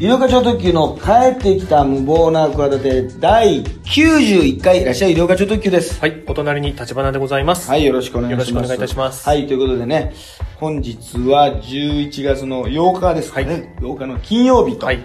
[0.00, 6.00] 医療課長特急の帰ってきた無謀な企て第91回いらっしゃい医療課長特急です。
[6.00, 7.68] はい、お隣に立花でございます。
[7.68, 8.50] はい、よろしくお願いします。
[8.50, 10.14] よろしくお願いいたしますはい、ということでね、
[10.56, 13.76] 本日は11月の8日ですかね。
[13.80, 14.86] 8日の金曜日と。
[14.86, 15.04] はい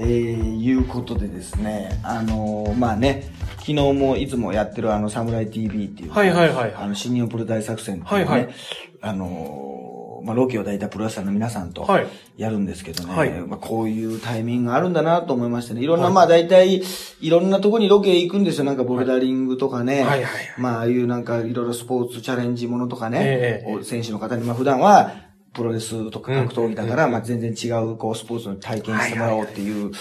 [0.00, 8.54] えー、いうことでですね、あのーまあね、昨日もいつもやってるあの、サムライ TV っていう、はいはいはいはいあの、新日本プロ大作戦っていうね、はいはい
[9.00, 9.87] あのー
[10.22, 12.06] まあ、ロケを抱いたプロレスラーの皆さんとはい。
[12.36, 13.30] やるんですけどね、はい。
[13.30, 16.82] まあ、こういうタイミングがあるんだなと思いましてね、いろんな、まあ大体、
[17.20, 18.64] いろんなとこにロケ行くんですよ。
[18.64, 20.24] なんかボルダリングとかね、はいはい。
[20.24, 25.12] はいまあああいうなんかいろいろスポーツチャレンジものとかね、ええお選手の方に、まあ普段は、
[25.52, 29.92] プロレスとか格闘技だから、まあ全然違う、こう、スポーツの体験してもらおうっていう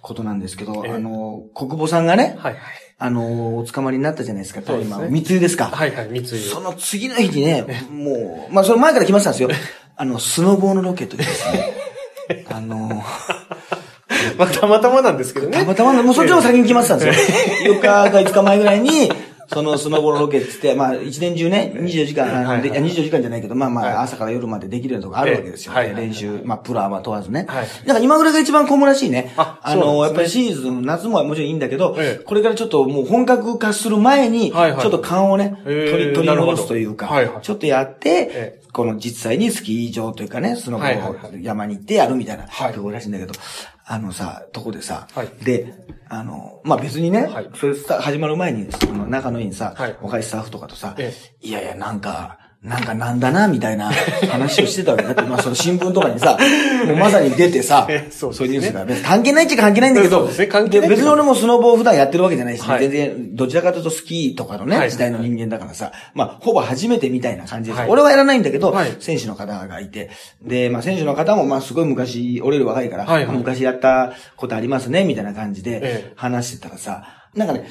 [0.00, 2.62] ことなんですけど、ええあの、国母さんがね、はいはい。
[2.98, 5.66] あの、お捕まりになったじゃないですか、そうですね今、密輸ですか。
[5.66, 6.26] はいはい、三井。
[6.26, 9.50] その次の日にね、 もう、まあその前から決まってたんですよ。
[9.96, 11.74] あの、スノボーのロケというですね、
[12.50, 13.02] あの、
[14.38, 15.58] まあ、たまたまなんですけどね。
[15.58, 17.74] たまたま、もうそっちの方が先に決まってたんですよ。
[17.74, 19.10] 4日か5日前ぐらいに、
[19.54, 23.92] そのスノボのロケって言って、まあ一年中ね、24時間、はいはいでいや24時間じゃないけど、まあまはい。
[23.92, 25.72] あ朝から夜までできるようなとこあるわけですよ。
[25.72, 25.78] ええ。
[25.78, 27.46] はいはい練習、まあプロはまあ問わずね。
[27.48, 27.66] はい。
[27.86, 29.32] なんか今ぐらいが一番混むらしいね。
[29.36, 34.84] ああの、やっぱりシーズン、夏ももちろんいいんだけどええ、これからちょっともう本格化する前に、ちはいはい。
[34.84, 35.90] ょっと勘をね、ええ。
[35.90, 41.12] 取り、取り戻すというかはいはい、ちょっとやってえ、この実際にスキー場というかね、スノボはいはい。
[41.12, 42.72] は山に行ってやるみたいなはい。
[42.72, 43.32] ところらしいんだけど、
[43.86, 45.72] あのさ、とこでさはい、で、
[46.08, 53.92] あの、まあ、別にねはい、それさ始まる前に、その仲のいいさはい、若いスタッフとかとさえ、いやいや、なんか、なんかなんだな、みたいな
[54.30, 56.38] 話をしてたわけだって、 まあその新聞とかにさ、
[56.86, 58.36] もうまさに出てさえ、 そうね。
[58.36, 60.46] そういうニュースが、別に関係ないっちゃ関係ないんだけど、ね。
[60.46, 60.96] 関係ないけど。
[60.96, 62.80] 別に俺もスノボを普段やってるわけじゃないし、はい。
[62.80, 64.90] 全然、どちらかというとスキーとかのね、はい。
[64.90, 67.80] 時代の人間だからさ、まあ、ほぼ初めてみたいな感じです。
[67.80, 67.90] はい。
[67.90, 68.96] 俺はやらないんだけど、はい。
[68.98, 70.08] 選手の方がいて、
[70.42, 73.36] で、まあ選手の方も、まあすごい昔、俺より若いから、はいはい。
[73.36, 76.12] 昔やったことありますね、みたいな感じでええ。
[76.16, 77.68] 話してたらさ、なんかね、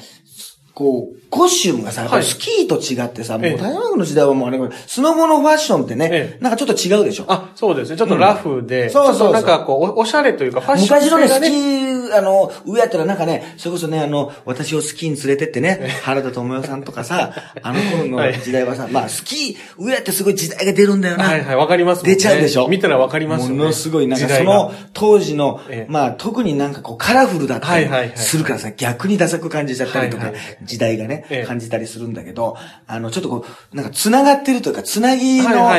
[0.74, 4.58] こう、コスチュームがさ、やっぱりスキーと違ってさ、もうええ台湾の時代はもうあれ、
[4.88, 7.26] スノボのファッションってね、ええなんかちょっと違うでしょ。
[7.28, 7.96] あ、そうですね。
[7.96, 11.46] ちょっとラフで、そうそうそうちょっとなんかこう、おおしゃれというか、ファッション昔のね、スキ。
[11.46, 17.32] ー、あの、上やったらなんかね、それこそね、あの、私をスキーに連れてってね、原田智代さんとかさ、
[17.62, 21.24] あの頃の時代はさ、まあ、スキー、上やってすごい時代が出るんだよな。
[21.24, 22.14] はいはい、わかりますもんね。
[22.14, 22.68] 出ちゃうでしょ？
[22.68, 23.56] 見たらわかりますよね。
[23.56, 30.32] ものすごい、なんかその当時のええ、まあ特になんかこうカラフルだったりするからさ、逆にダサく感じちゃったりとか
[30.62, 35.70] 時代がねええ、感じたりするんだけど、あの、ちょっとこう、なんか繋がってるというか、繋ぎの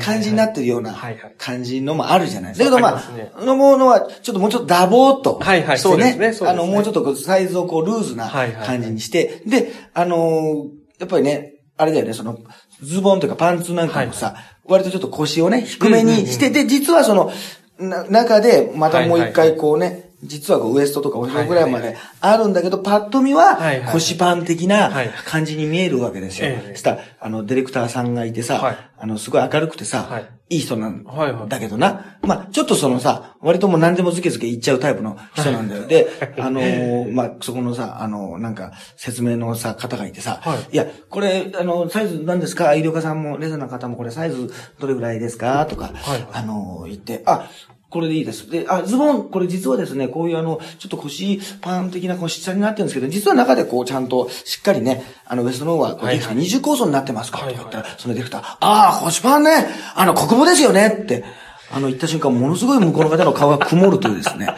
[0.00, 0.96] 感じになってるような
[1.38, 2.54] 感じのもあるじゃない。
[2.54, 3.02] だけどま
[3.38, 6.12] あ、のものはちょっともうちょっとダボーっとはいはいしてそうですね。
[6.12, 6.50] そうですね。
[6.50, 8.66] あの、もうちょっとサイズをこうルーズなはいはいはい。
[8.66, 10.68] 感じにして、で、あのー、
[10.98, 12.38] やっぱりね、あれだよね、その、
[12.82, 17.32] ズボンというかパンツなんかもさ、割とちょっと腰をね、低めにして、で、実はその、
[17.78, 23.58] な、中で、またもう一回こうね、実はこうウエストとかお尻ぐらいまであるんだけど、パッと見は
[23.92, 26.48] 腰パン的なはい感じに見えるわけですよ。
[26.48, 26.70] え。
[26.72, 26.76] え。
[26.76, 31.04] したらあの、ディレクターさんがいてさはい、あの、すごい明るくてさはい、いい人なん
[31.48, 32.18] だけどな。
[32.22, 35.86] まあちょっとそのさ、割ともう何でもズケズケ言っちゃうタイプの人なんだよ。
[35.86, 36.08] で、
[36.40, 40.58] あのー、まあそこのさ、あの、なんか、説明のさ、方がいてさ、はい。
[40.72, 42.74] いや、これ、あの、サイズ何ですか？
[42.74, 45.64] 医療家さんも、レザーの方もこれサイズどれぐらいですか？
[45.66, 46.26] とか、はい。
[46.32, 47.48] あの、言って、あ、
[47.90, 48.50] これでいいです。
[48.50, 59.50] で、あ、ズボン、これ実はですね、こういうあの、ちょっと腰パン的なこう下になってるんですけど、実は中でこうちゃんとしっかりね、あの、ウエストの方はこうはい二重構造になってますかとはいか言ったら、そのディレクター、ああ、腰パンね、
[59.94, 61.24] あの、国母ですよねって、
[61.72, 64.48] あの、言った瞬間、ものすごい向こうの方の顔が曇るというですね、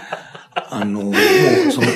[0.69, 1.15] あの、もう、
[1.71, 1.87] その、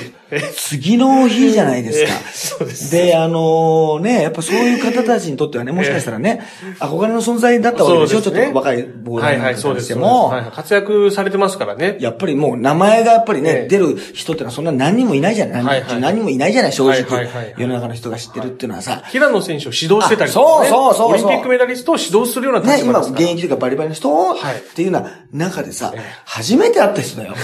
[0.56, 2.64] 次の日じゃないですか。
[2.64, 2.90] です。
[2.90, 6.42] で、あのね、やっぱそういう方たちにとってはね、もしかしたらね、
[6.78, 9.86] 憧れの存在だったわけでしょ、ちょっと若いボーダーなんかはいはい、そうです。
[9.86, 11.96] しても、活躍されてますからね。
[12.00, 19.02] やっぱりもう名前がやっぱりね、ええ出る人ってのはそんな何人もいないじゃない、はいはい何人もいないじゃない、正直、はいはいはい世の中の人が知ってるっていうのはさ。
[19.06, 20.68] 平野選手を指導してたりとか、ね。
[20.68, 23.24] あそうそうそうそうオリンピックメダリストを指導するようなね、今、立場ですから。
[23.24, 27.34] 現役というかバリバリの人を、はいっていうような中でさええ、初めて会った人だよ。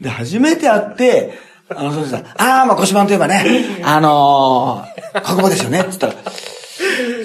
[0.00, 3.44] で、初めて会って、あの、そうさ、ああ、まあ腰パンといえばね、
[3.84, 6.14] あのー、国語ですよね、って言ったら、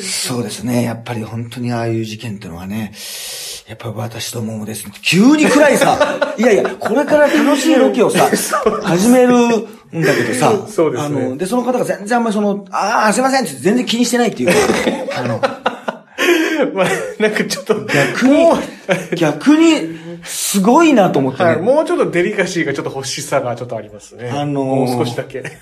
[0.01, 2.93] そうですね、やっぱり本当にああいう事件っていうのはね、
[3.67, 5.97] やっぱり私どももですね、急に暗いさ、
[6.37, 8.29] いやいや、これから楽しいロケをさ、
[8.83, 11.25] 始めるんだけどさ、そうですね。
[11.25, 14.49] あの、で、その方が全然あんまりその、ああ、すいませんって全然気にしてないっていう。
[14.49, 14.55] か、
[15.17, 15.41] あの、
[16.73, 16.87] まあ、
[17.19, 18.45] なんかちょっと、逆に、
[19.15, 21.49] 逆に、すごいなと思ってね。
[21.51, 24.29] はい、もうちょっとデリカシーがちょっと欲しさがちょっとありますね。
[24.29, 25.43] あのーもう少しだけ。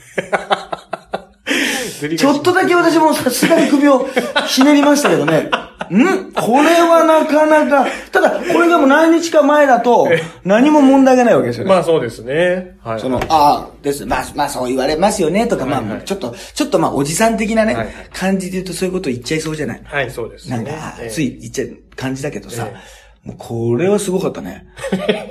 [2.18, 4.08] ちょっとだけ私もさすがに首を
[4.48, 5.50] ひねりましたけどね。
[5.92, 6.32] ん？
[6.34, 10.08] これはなかなか、ただ、これがもう何日か前だと、
[10.44, 11.70] 何も問題がないわけですよね。
[11.70, 12.78] まあそうですね。
[12.82, 13.00] はい。
[13.00, 14.06] その、ああ、です。
[14.06, 19.82] まあ、まあそう言われますよね、とか、まあ、ちょっと、ちょっとまあ、おじさん的なね、はいはい感じで言うとそういうこと言っちゃいそうじゃない。
[19.84, 20.58] はい、そうですね。
[20.58, 22.76] なんか、ええつい言っちゃう感じだけどさ、え
[23.24, 24.68] もうこれはすごかったね。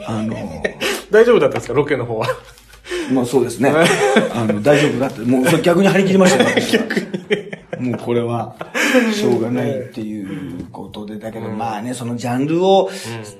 [0.06, 0.62] あの、
[1.11, 2.27] 大丈夫だったんですか、ロケの方は。
[3.12, 3.73] まあそうですね。
[4.34, 6.84] あの、大丈夫だって、もうそれ逆に張り切りましたよ、 私は
[7.79, 8.55] もうこれは、
[9.12, 12.90] しょうがないっていうことで、だけどまあね、そのジャンルを、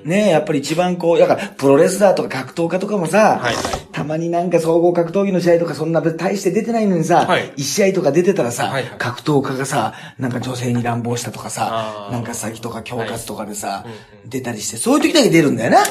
[0.04, 3.54] ね、やっぱり一番こう、だから、プロレスラーとか格闘家とかもさ、はい。
[3.92, 7.52] たまになんか総合格闘技の試合とかそんな大して出てないのにさ、はい。
[7.56, 8.98] 一試合とか出てたらさ、はいはい。
[8.98, 13.84] 格闘家がさ、なんか女性に乱暴したとかさなんか詐欺とか恐喝とかでさ、
[14.24, 15.82] 出たりして、そういう時だけ出るんだよな。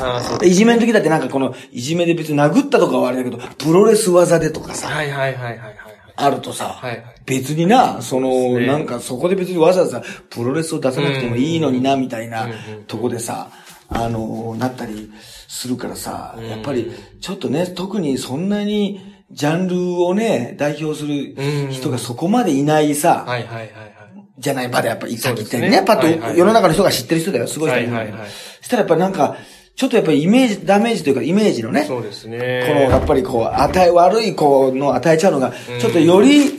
[0.44, 5.76] いじめの時だってなんかこの、いじめで別に殴ったとかはあれだけど、プロレス技でとかさ、はいはいはいはいはい。
[6.16, 7.04] あるとさ、はいはい。
[7.26, 8.30] 別にな、その、
[8.60, 8.68] ね。
[8.68, 13.50] なんかそこで別にわざわざプロレスを出さなくてもいいのにな、みたいなうんとこでさ、
[13.90, 15.12] あの、なったり
[15.48, 19.02] するからさ、やっぱりちょっとね、特にそんなに
[19.32, 21.36] ジャンルをね、代表する
[21.72, 23.92] 人がそこまでいないさ、はいはいはいはい。
[24.38, 25.62] じゃない場でやっぱりそうですね。
[25.62, 28.30] 限ってね、パッと世の中の人が知ってる人だよ、すごい人だよはいはいはい
[28.62, 29.38] そしたらやっぱなんか、
[29.76, 32.66] ちょっとやっぱりイメージ、ダメージというかイメージのね、そうですね。
[32.68, 36.52] この、やっぱりこう、与え、悪いこうの与えちゃうのが、ちょっとより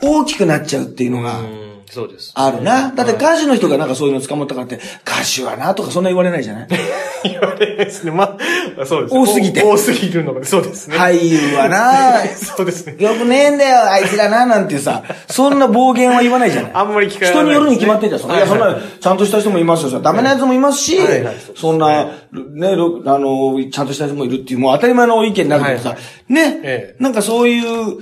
[0.00, 1.61] 大きくなっちゃうっていうのがうん、
[1.92, 2.32] そうです。
[2.34, 2.90] あるな。
[2.92, 6.68] だって歌手の人がなんかそういうの捕まったからって、歌手はなとかそんな言われないじゃない？
[7.24, 8.10] 言われないですね。
[8.12, 8.38] ま
[8.80, 9.14] あ、そうです。
[9.14, 10.96] 多すぎて多すぎるのが、そうですね。
[10.96, 12.96] 俳優はな そうですね。
[12.98, 16.70] よくねえんだよ、あいつらな、なんてさ、そんな暴言は言わないじゃない？
[16.74, 18.30] あんまり聞かない人によるに決まってんじゃん。
[18.30, 19.90] いや、そんはいはな、ちゃんとした人もいますよ。
[19.90, 25.96] さダメなやつもいますしはいはいそんな、ね、ろあの、ちゃんとした人もいるっていう、もう当たり前の意見になるけどさは
[26.30, 26.60] い、ね？
[26.62, 27.98] え、なんかそういう、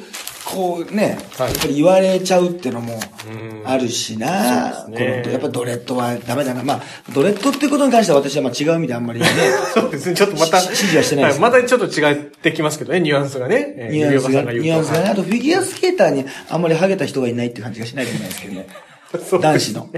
[0.53, 2.99] こうね、やはいっぱり言われちゃうってのも
[3.63, 6.63] うんあるしな、そうですねこのやっぱドレッドはダメだな。
[6.65, 6.83] まあ、
[7.15, 9.27] ドレッドってことに関しては私はまあ違う意味であんまりね、
[9.75, 10.15] そうですね。
[10.17, 10.61] ちょっとまた。
[10.61, 13.75] し指示はしてないですまたちょっと違ってきますけどね、ニュアンスがね。
[13.77, 15.03] えーニュアンスが、ニュアンスがね。
[15.05, 18.67] はいあとフィギュアスケーターにあんまりハゲた人がいないっていう感じがしないでもないですけどね。
[19.41, 19.89] 男子の。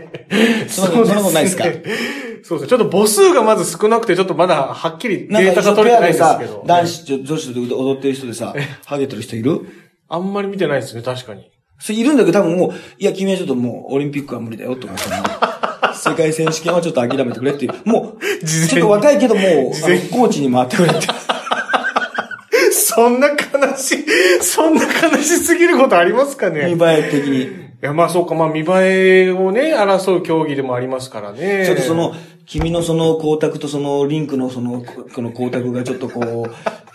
[0.69, 1.65] そんなことないですか？
[1.65, 2.67] そうですね。
[2.69, 8.55] ちょっと母数がまず少なくて、ちょっとまだはっきりデータが取れてないんですさけど。、男子、女女子と踊ってる人でさ、
[8.87, 9.61] ハゲてる人いる？
[10.15, 11.51] あんまり見てないですね、確かに。
[11.79, 17.73] それいるんだけど多分もう、いや、君はちょっともうオリンピックは無理だよとか、そ の世界選手権はちょっと諦めてくれっていう。
[17.89, 19.45] もう、ちょっと若いけどもう、
[20.11, 21.07] コーチに回ってくれって。
[22.73, 23.37] そんな悲
[23.79, 24.05] しい、
[24.43, 26.67] そんな悲しすぎることありますかね？
[26.67, 27.45] 見栄え的に。
[27.45, 27.49] い
[27.81, 28.65] や、まあそうか、まあ見栄
[29.29, 31.65] えをね、争う競技でもありますからね。
[31.65, 32.15] ちょっとその、
[32.45, 36.21] 君のその光沢とそのリンクのその、ここの光沢がちょっとこ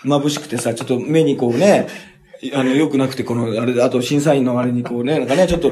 [0.05, 1.87] う、眩しくてさ、ちょっと目にこうね、
[2.53, 5.71] あの、良くなくて、この、あれで、あと審査員のあれにこうね、なんかね、ちょっと、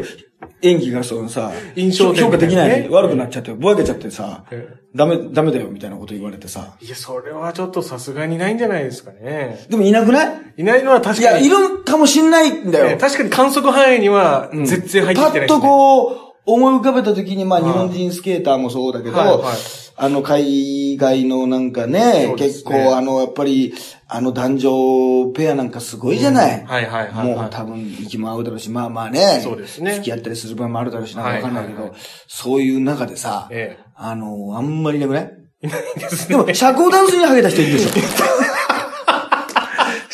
[0.62, 6.76] 演技がそのさ、印象的評価できない、ね悪くなっちゃって、ぼやけちゃってさえ、ダメ、ダメだよ、みたいなこと言われてさ。
[6.82, 9.66] いや、それはちょっとさすがにないんじゃないですかね。
[9.70, 10.54] でもいなくない？
[10.58, 11.48] いないのは確いや、かに。
[11.48, 12.88] いるかもしんないんだよ。
[12.88, 15.62] え確かに観測範囲には全然入ってきてないパッと。
[15.62, 16.16] こう、
[16.46, 17.72] 思い浮かべた時に、まあ、はい。
[17.72, 19.58] 日本人スケーターもそうだけど、はいはい。
[19.98, 22.36] あの、海外のなんかね、ね。
[22.38, 23.74] 結構、あの、やっぱり、
[24.08, 26.68] あの男女ペアなんかすごいじゃない、うん。
[26.68, 27.36] はいはいはいはい。
[27.36, 29.94] もう多分、息も合うだろうし、まあまあね、そうですね。
[29.94, 32.00] 付き合ったりする場合もあるだろうし、なんかわかんないけど、はいはい。
[32.28, 35.32] そういう中でさ、えあの、あんまりいなくない
[35.64, 35.68] え。
[35.68, 37.90] いないですでも、社交ダンスにハゲた人いるでしょ。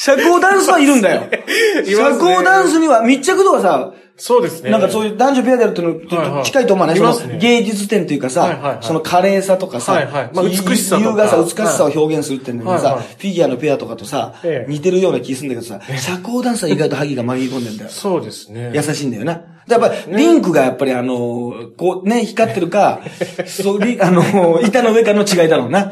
[0.01, 1.21] 社交ダンスはいるんだよ。
[1.21, 1.43] ね。
[1.85, 4.69] 社交ダンスには密着度がさ、そうですね。
[4.69, 17.89] なんかそういう男女ペアでやるっていうのと近いと思わない、はいはいいますね芸術点というかさ、はいはいはいその華麗さとかさ、はいはいまあ美しさとか優雅さ、美しさを表現するっていうのにさ、はいはいフィギュアのペアとかとさ、ええ似てるような気するんだけどさ、社交ダンスは意外とハギが紛れ込んでんだよ。
[17.89, 18.71] そうですね。
[18.75, 19.41] 優しいんだよな。
[19.67, 22.99] やっぱり、リンクがやっぱりあの、こうね、光ってるか、
[23.45, 25.79] そう、リあの、板の上かの違いだろうな。
[25.79, 25.89] やっ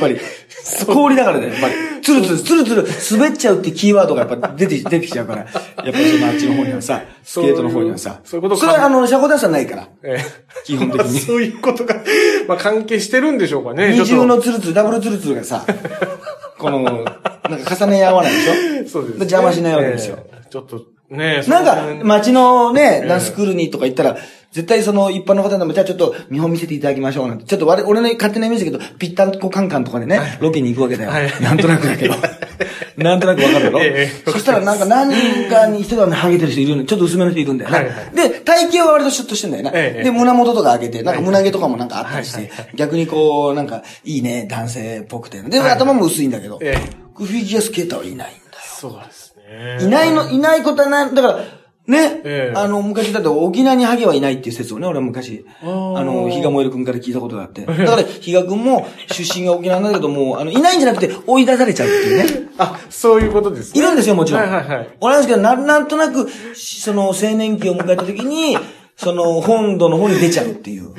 [0.00, 0.18] ぱり。
[0.86, 1.74] 氷だからだよ、やっぱり。
[2.02, 5.38] ツルツル、ツルツル、滑っちゃうってキーワードがやっぱ出て、出てきちゃうから。
[5.40, 8.20] やっぱりそのあっちの方にはさ、スケートの方にはさ。
[8.24, 9.88] そういうことそれはあの、社交ダンスはないから。
[10.02, 10.24] ええ
[10.64, 11.96] 基本的に そういうことが、
[12.46, 13.92] まあ関係してるんでしょうかね。
[13.92, 15.64] 二重のツルツル、ダブルツルツルがさ、
[16.58, 17.04] この、なん
[17.64, 18.88] か重ね合わないでしょ？
[18.88, 19.16] そうです、ね。
[19.20, 20.18] 邪魔しないわけですよ。
[20.20, 24.16] ええちょっと、ねなんか、そ街のね、ダンススクールにとか行ったら、
[24.52, 27.44] 絶対その一般の方でも、じゃあちょっと見本見せていただきましょうなんて。
[27.44, 31.30] ちょっと俺俺の勝手なイメージだけど、ぴったんこカンカンとかでね、ロケに行くわけだよはい。
[31.40, 32.14] なんとなくだけど。
[32.96, 33.80] なんとなくわかるだろ？
[33.80, 36.84] ええそしたらなんか何人かに一人はね、ハゲてる人いるの。
[36.84, 37.76] ちょっと薄めの人いるんだよね。
[37.76, 39.70] はいはいで、体型は割とシュッとしてんだよね。
[39.74, 45.40] ええで、胸元とか上げて、なんか胸毛とかもなんかあったりしはいて、逆にこう、なんか、いいね、男性っぽくて。
[45.42, 48.34] で、はい頭も薄いんだけど、ええフィギュアスケーターはいないんだよ。
[48.80, 49.29] そうですね。
[49.80, 51.44] いないの、いないことはない、だから、
[51.86, 57.66] ね、ええあの、昔だって沖縄にハゲはいないっていう説をね、俺は昔、あの、比嘉燃える君から聞いたことがあって。
[57.66, 62.48] だから、比嘉君も出身が沖縄なんだけども、あの、いないんじゃなくて追い出されちゃうっていうね。
[62.58, 63.80] あ、そういうことですね。
[63.80, 64.42] いるんですよ、もちろん。
[64.42, 64.88] はいはいはい。
[65.00, 68.56] 俺なんですけど、ななんとなく、しその、青年期を迎えた時に、
[68.96, 70.94] その、本土の方に出ちゃうっていう。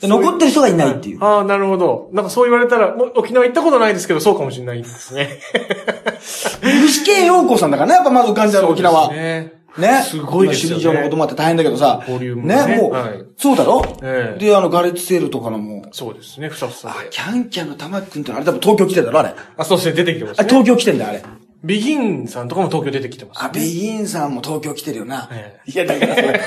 [0.00, 1.24] で残ってる人がいないっていう。
[1.24, 2.08] ああ、なるほど。
[2.12, 5.40] なんかそう言われたら、もう沖縄行ったことないですけど、そうかもしれないですね。
[6.62, 9.06] 具志堅陽子さんだからね、やっぱまず感じたの沖縄。
[9.06, 9.58] そうですね。
[9.78, 10.02] ね。
[10.02, 12.04] すごいですよね今首里城のこともあって大変だけどさ。
[12.06, 17.10] ボリュームもねもう、はいそうだろ、ええで、あの、ガレッツセールとかのもう、そうですね、ふさふさあ、で。
[17.10, 19.34] キャンキャンの玉木くんってのあれ多分東京来てんだろあれ。
[19.56, 20.48] あ、そうですね、出てきてますあ、ね。
[20.48, 21.22] 東京来てんだよ、あれ。
[21.64, 23.44] ビギンさんとかも東京出てきてます。
[23.44, 25.28] あ、ベインさんも東京来てるよな。
[25.32, 26.40] えいや、だからそれ。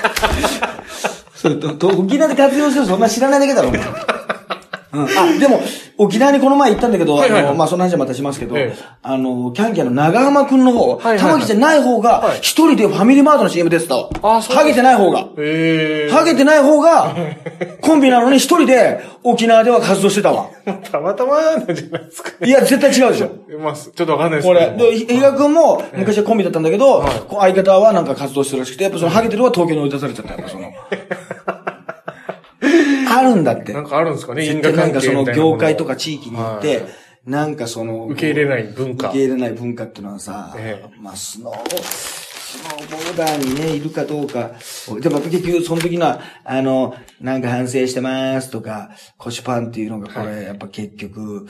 [1.42, 3.82] それと、沖縄で活用してるそんな知らないだけだろ、お前。
[4.94, 5.62] うん、あ、でも、
[5.98, 14.10] 沖縄にこの前行ったんだけど、はいはいはいあの、まあ、その話はまたしますけど、ええあの、キャンキャンの長浜くんの方、はいはい玉木じゃない方がはい、一人でファミリーマートの CM 出てたわ。
[14.24, 15.28] あそうハゲてない方が。
[15.38, 17.16] ええハゲてない方が、
[17.82, 20.50] コンビなのに一人で沖縄では活動してたわ。
[20.92, 22.48] たまたまなんじゃないですかね。
[22.48, 23.30] いや、絶対違うでしょ。
[23.60, 24.72] まあ、ちょっとわかんないですこれ。
[24.78, 24.92] けど。
[24.92, 27.12] で、ひ比嘉君も昔はコンビだったんだけど、はい
[27.52, 30.72] 相方はなんか活動してるらしくて、やっぱそのハゲてるは東京に追い出されちゃったよ、その。
[33.18, 33.74] あるんだって。
[33.74, 33.82] な。
[33.82, 36.86] んかあるんですかね、因絶果関係対なんかその業界とか地域に行って、はい。
[37.26, 39.10] なんかその、受け入れない文化。
[39.10, 44.52] 受け入れない文化っていうのはさ、えまあスノー、スノーボーダーにね、いるかどうか。
[45.00, 51.48] でも結局その時のは、あの、なんか反省してますとか、腰パンっていうのがこれ、やっぱ結局、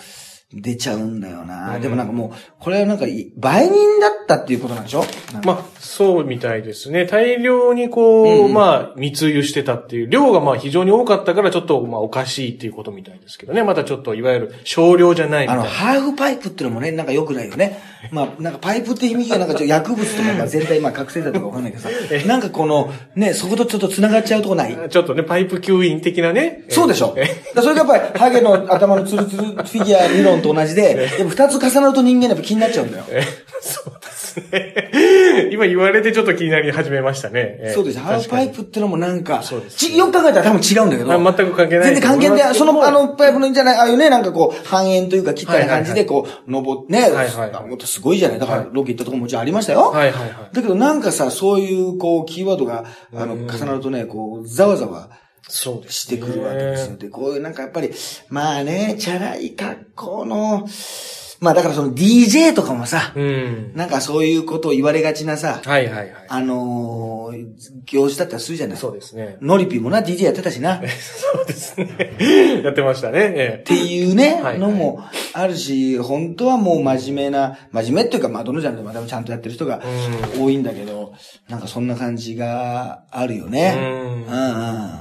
[0.54, 1.76] 出ちゃうんだよな。
[1.76, 1.82] うん。
[1.82, 5.06] でもなんかもう、これはなんかい、売人だったっていうことなんでしょ？
[5.46, 7.08] まあ、そうみたいですね。
[7.08, 13.64] 大量にこう、うんうんまあ、密輸してたっていう、量がまあ非常に多かったからちょっとまあおかしいっていうことみたいですけどね。
[13.64, 15.64] またちょっといわゆる少量じゃないみたあの。
[15.64, 17.80] ハーフパイプっていうのもね、なんか良くないよね。
[18.12, 21.90] まあ、なんかパイプって響きがなんかちょっと薬物とかが全体、まあ覚醒剤とかわかんないけどさ、
[22.28, 26.64] なんかこの、ね、そことちょっと繋がっちゃうとこないちょっとね、パイプ吸引的なね。
[26.70, 33.06] そうでしょえだからそれがやっぱり、ハゲの頭のツルツルフィギュア理論と同じで、でも二つ重なると人間やっぱ気になっちゃうんだよ。
[33.62, 35.50] え そうですね。
[35.52, 37.58] 今言われてちょっと気になり始めましたね。
[37.62, 38.00] えそうです。
[38.00, 41.12] ハーフパイプってのもなんか、そうですちよく考えたら多分違うんだけど。
[41.14, 42.56] あ全く関係ない全然関係ない。
[42.56, 48.40] その、あの、の、パイプのじゃない、ああいうね、なんかこう、半円というか、切ったような感じで、はいこう、登って、ね、はいはいはいもっとすごいじゃない。
[48.40, 49.92] だから、はいロケ行ったとこももちろんありましたよ。
[49.92, 50.56] はいはいはい。
[50.56, 55.10] だけどなんかさ、そういう、こう、キーワードが、あの、うん重なるとね、こう、ざわざわ
[55.48, 56.98] そうですしてくるわけですよ。
[56.98, 57.92] で、こういうなんかやっぱり、
[58.30, 60.66] まあね、チャラい格好の、
[61.42, 63.72] まあだからその DJ とかもさ、うん。
[63.74, 66.14] なんかそういうことを言われがちなさ、はいはいはい。
[66.30, 67.48] あのー、
[67.86, 68.78] 行事だったりするじゃない。
[68.78, 69.38] そうですね。
[69.42, 70.76] ノリピーもな、DJ やってたしな。
[70.76, 72.62] っ そうですね。
[72.64, 73.34] やってましたね。
[73.36, 75.00] えていうねはい、のも
[75.34, 79.82] あるし、本当はもう真面目な、真面目っていうか、まあどのジャンルでもちゃんとやってる人が
[80.40, 81.14] 多いんだけど、
[81.50, 83.74] なんかそんな感じがあるよね。
[83.78, 84.56] うんうん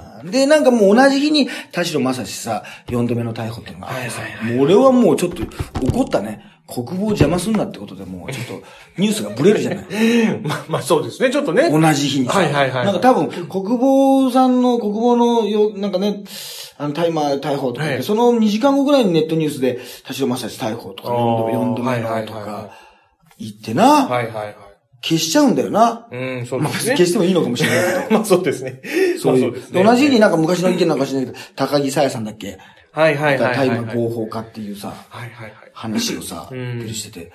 [0.05, 0.10] うん。
[0.25, 5.43] で、なんかもう同じ日に田代正史さ、4度目の逮捕っていうのがあってさはいはい、もう俺はもうちょっと
[5.87, 6.47] 怒ったね。
[6.71, 9.87] 国防を邪魔すんなってことでもうちょっとニュースがブレるじゃない。
[9.91, 11.31] え まあ、まあそうですね。
[11.31, 11.69] ちょっとね。
[11.69, 12.39] 同じ日にさ。
[12.39, 16.23] はいはいはいなんか多分、国防さんの、国防のよ、なんかね、
[16.79, 22.71] あの、大麻逮捕とかはいその2時間後ぐらいにネットニュースで、田代正史逮捕とか、あー4度目、4度目とか、
[23.39, 24.57] 言ってな、はいはいはい。
[25.03, 26.07] 消しちゃうんだよな。
[26.11, 26.97] うん、そうですね。
[26.97, 28.15] 消してもいいのかもしれないけど。
[28.19, 28.81] まあそうですね。
[29.21, 29.43] そういう。
[29.45, 32.59] まあですねで同じ日になんか昔の意見なんかしないけど、高木さやさんだっけ？
[32.93, 33.69] はいはいはいはい。
[33.69, 35.53] 大麻合法化っていうさ、はいはいはい。
[35.73, 37.33] 話をさ、うんしてて。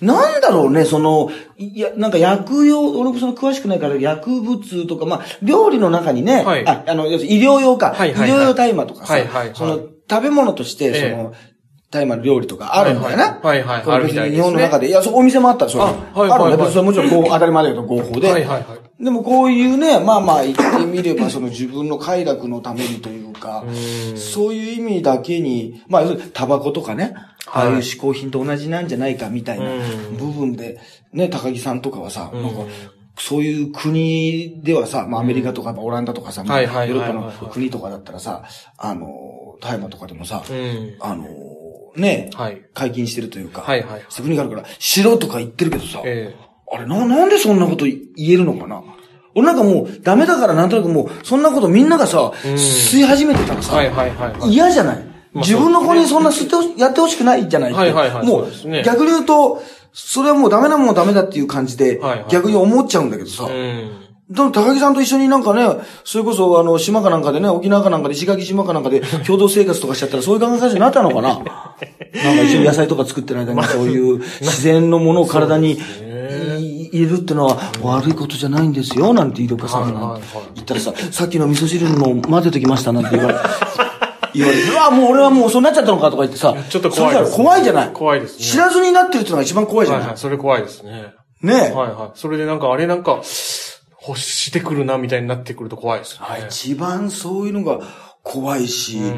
[0.00, 9.80] なんだろうね、その、いや、なんか薬用、俺もその詳しくないから薬物とか、まあ、料理の中にね、はいあ、あの、要するに医療用か、はいはいはい医療用大麻とかさ、はいはいはいその、
[10.10, 11.53] 食べ物として、ええ
[11.94, 13.38] 大麻の料理とかあるんだよな。
[13.40, 13.76] はいはい。
[13.76, 14.36] はいこれあるみたいですね。
[14.36, 15.94] 別に日本の中で、いや、そうお店もあったらそういうの。
[16.16, 16.48] あはいはいはい。
[16.48, 16.70] あるんだよ。
[16.70, 18.30] それもちろん合法当たり前だけど合法で。
[18.30, 19.04] はいはいはい。
[19.04, 24.18] でもこういうね、まあまあ言ってみれば、その自分の快楽のためにというか、うん。
[24.18, 27.14] そういう意味だけに、まあタバコとかね、
[27.46, 27.66] はい。
[27.68, 30.16] ああいう嗜好品と同じなんじゃないかみたいなうん。
[30.16, 30.80] 部分で、
[31.12, 32.42] ね、高木さんとかはさ、うん。
[32.42, 32.62] なんか、
[33.16, 36.98] そういう国ではさ、まあアメリカとかオランダとかさ、まあヨはいはいはい。
[36.98, 38.44] ーロッパのはいはい国とかだったらさ、
[38.76, 40.96] あの、大麻とかでもさ、うん。
[41.00, 41.26] あの、
[41.96, 42.62] ね、はい。
[42.74, 44.32] 解禁してるというか、はいはいそうい。
[44.32, 46.34] う国があるから、しろとか言ってるけどさ、え
[46.72, 48.82] あれ、な、なんでそんなこと言えるのかな？
[49.34, 54.50] 俺なんかもう、ダメだからなんとなくもう、そんなことみんながさ、吸い始めてたらさ、えはいはいはいはい。
[54.50, 54.96] 嫌じゃない、
[55.32, 58.82] まあ自分の子にそんな吸ってほし、やってほしくないじゃないはいはいはいもそうですね。
[58.84, 64.03] 逆に言うと、それはもうダメなもんはダメだっていう感じではいはい、逆に思っちゃうんだけどさ、うん。
[64.30, 65.68] でも高木さんと一緒になんかね、
[66.04, 71.28] それこそあの、島かなんかでね、沖縄かなんかで石垣島かなんかで 共同生活とかしちゃったらそういう考え方になったのかな？
[71.28, 71.44] なんか
[72.42, 83.38] 一緒に野菜とか作ってる間にそういう自然のものを体に入入れるってのは悪いことじゃないんですよ、なんてイルカさんがはいはいはい言ったらさ、さっきの味噌汁の混ぜてきましたなんて言われ
[84.34, 87.90] 言われて、うわ、もう俺はもうそうなっちゃったのかとか言ってさ、ちょっと怖いね怖いじゃない？
[87.92, 90.00] 怖いですね知らずになってるっていうのが一番怖いじゃない？
[90.02, 91.12] はいはい、それ怖いですね。
[91.42, 91.74] ねえ。
[91.74, 92.10] はいはい。
[92.14, 93.20] それでなんか、あれなんか、
[94.06, 96.26] 欲してくるな、みたいになってくると怖いですね。
[96.48, 97.80] 一番そういうのが
[98.22, 99.14] 怖いし、ん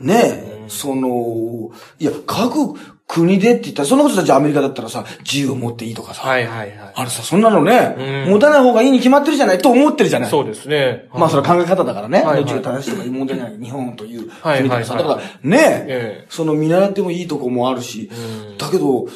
[0.00, 2.74] ねえ、その、いや、各
[3.06, 6.92] 国でって言ったら、そんなことさ、じゃあアメリカだったらさ、銃を持っていいとかさ、はいはいはい。
[6.94, 10.30] あれさ、そんなのね、うん持たない方がいいに決まってるじゃないと思ってるじゃない。
[10.30, 11.08] そうですね。
[11.12, 12.18] まあ、それは考え方だからね。
[12.18, 13.58] はいはいどっちが正しいとか問題ない。
[13.58, 14.94] 日本というはい国でさ。
[14.94, 19.06] はいはいだから、ねえええ、その見習ってもいいとこもあるしうん、だけど、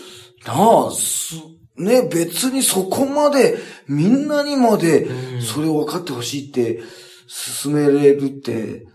[0.46, 1.36] なあ、す
[1.76, 3.56] ね、別にそこまで、
[3.88, 5.08] みんなにまで、
[5.40, 6.80] それを分かってほしいって、
[7.26, 8.86] 進めれるって、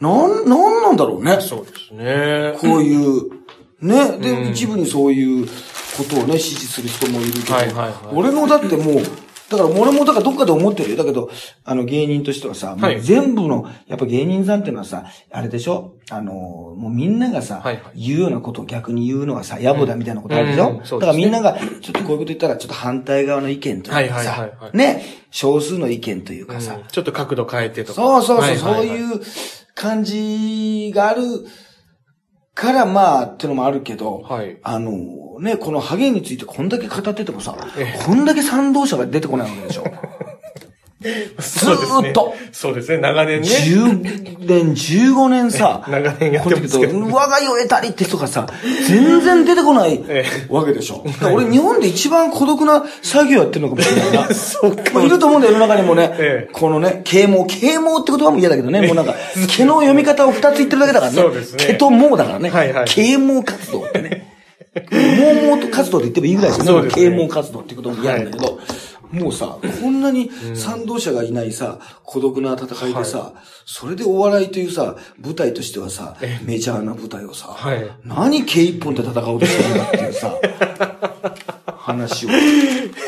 [0.00, 1.40] なん、なんなんだろうね。
[1.40, 2.54] そうですね。
[2.60, 3.30] こういう、
[3.80, 7.56] ね、で、うん一部にそういうことをね、支持する人もいるけど、
[8.12, 9.02] 俺のだってもう、
[9.48, 10.96] だから俺もだからどっかで思ってるよ。
[10.96, 11.30] だけど、
[11.64, 15.94] あの芸人としてはさ、もうはい全部の、やっぱ芸人さんっていうのはさ、あれでしょ？
[16.10, 18.08] あの、もうみんながさ、はいはい。
[18.08, 21.00] 言うようなことを逆に言うのはさ、野暮だみたいなことあるでしょ、うんそうですね。
[21.00, 24.76] だからみんなが、ちょっとこういうこと言ったら、ちょっと反対側の意見というかさ、はいはいはいはい。
[24.76, 27.94] ね、少数の意見といううんかさ、ちょっと角度変えてとか。
[27.94, 28.88] そうそうそう、はいはいはい。
[28.88, 29.20] そういう
[29.74, 31.22] 感じがある
[32.54, 34.58] から、まあ、ってのもあるけど、はい。
[34.62, 34.92] あの、
[35.40, 39.84] ね、このハゲについてこんだけ語っててもさ、えこんだけ賛同者が出てこないわけでしょ。
[41.38, 42.34] ずーっと。
[42.52, 43.48] そうですね、長年ね。
[43.48, 46.98] 10年、15年さ、長年やってますけど。
[47.00, 48.46] 我が世得たりって人がさ、
[48.88, 51.04] 全然出てこないえわけでしょ。
[51.32, 54.28] 俺日本で一番孤独な作業やってるのかもしれないな。
[54.34, 56.10] そうかまあいると思うんだよ、世の中にもね。
[56.18, 57.44] ええこのね、啓蒙。
[57.44, 59.14] 啓蒙って言葉も嫌だけどね、もうなんか、
[59.48, 61.18] 毛の読み方を二つ言ってるだけだからね。
[61.20, 62.50] そうですね毛と毛だからね。
[62.50, 64.25] はいはい啓蒙活動ってね。
[64.90, 66.66] 毛毛活動って言ってもいいぐらいですね。
[66.66, 68.60] そうですね啓蒙活動っていうことも嫌なんだけど、
[69.10, 73.32] もうさ、こんなに賛同者がいないさ、孤独な戦いでさ、
[73.64, 77.90] それでお笑いというさ、舞台としてはさ、メジャーな舞台をさ、はい。
[78.04, 80.34] 何毛一本で戦おうとしてるんだっていうさ、
[81.78, 82.28] 話を、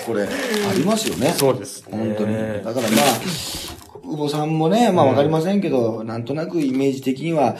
[0.06, 0.28] これ、あ
[0.74, 1.34] りますよね。
[1.36, 1.88] そうですね。
[1.90, 2.34] 本当に。
[2.64, 3.77] だからまあ、
[4.08, 7.56] 久保さんもね、まあわかりませんけど、なんとなくイメージ的には、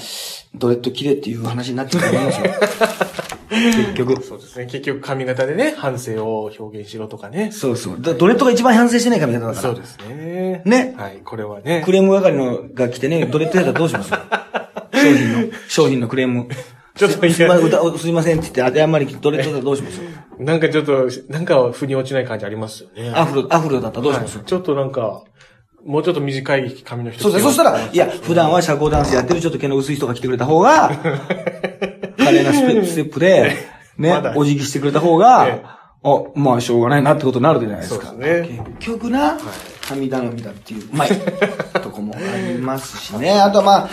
[0.54, 2.50] ドレッド切れっていう話になってると思いますよ。
[3.50, 4.22] 結局。
[4.22, 4.66] そうですね。
[4.66, 7.50] 結局髪型でね、反省を表現しろとかね。
[7.52, 7.96] そうそう。
[8.00, 9.62] だドレッドが一番反省してない髪型だから。
[9.62, 10.62] そうですね。
[10.64, 11.82] ねはい、これはね。
[11.84, 14.10] クレーム係のが来てね、 ドレッドやったらどうします？
[14.10, 16.48] 商品の、商品のクレーム。
[16.96, 20.00] ちょっといすいません、や、すいませんって言って、謝りにドレッドだったらどうします？
[20.38, 23.12] なんかちょっと、なんか腑に落ちない感じありますよね。
[23.14, 25.22] アフロ、アフロだったらどうします、はいちょっとなんか、
[25.88, 27.50] もうちょっと短い髪の人そうですね。
[27.50, 30.90] そしたら、いや、普段は社交ダンスやってるちょっと毛の薄い人が来てくれた方が、
[32.18, 33.56] 華麗なステップで、
[33.96, 38.08] ねお辞儀してくれた方ええが、あ、まあ、しょうがないなってことになるじゃないですか。
[38.08, 39.38] そうですね結局な、
[39.88, 41.08] 神頼みだっていう、う まい、
[41.82, 43.32] とこもありますしね。
[43.32, 43.88] あとまあ、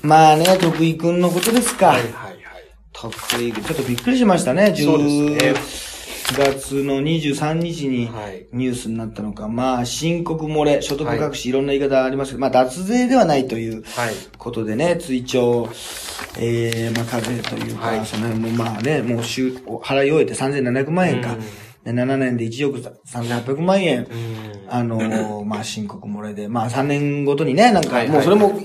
[0.00, 1.88] まあね、徳井くんのことですか。
[1.88, 2.36] はいはいはい。
[2.92, 4.66] 徳井くん、ちょっとびっくりしましたね。
[4.76, 6.01] そうですね10
[6.32, 8.46] 月の23日にはい。
[8.52, 9.48] ニュースになったのか。
[9.48, 11.52] まあ、申告漏れ、所得隠し、い。
[11.52, 14.14] ろんな言い方ありますけど、まあ、脱税ではないというはい。
[14.38, 15.68] ことでね、追徴、
[16.38, 18.06] えー、まあ、課税というか、はい。
[18.06, 21.36] その辺もまあね、もう週、払い終えて3700万円か。
[21.84, 24.04] で7年で1億3800万円。
[24.04, 24.06] うん。
[24.68, 28.10] あのー まあ、申告漏れで、まあ、3年ごとにね、なんか、はいはい。
[28.10, 28.60] もうそれも、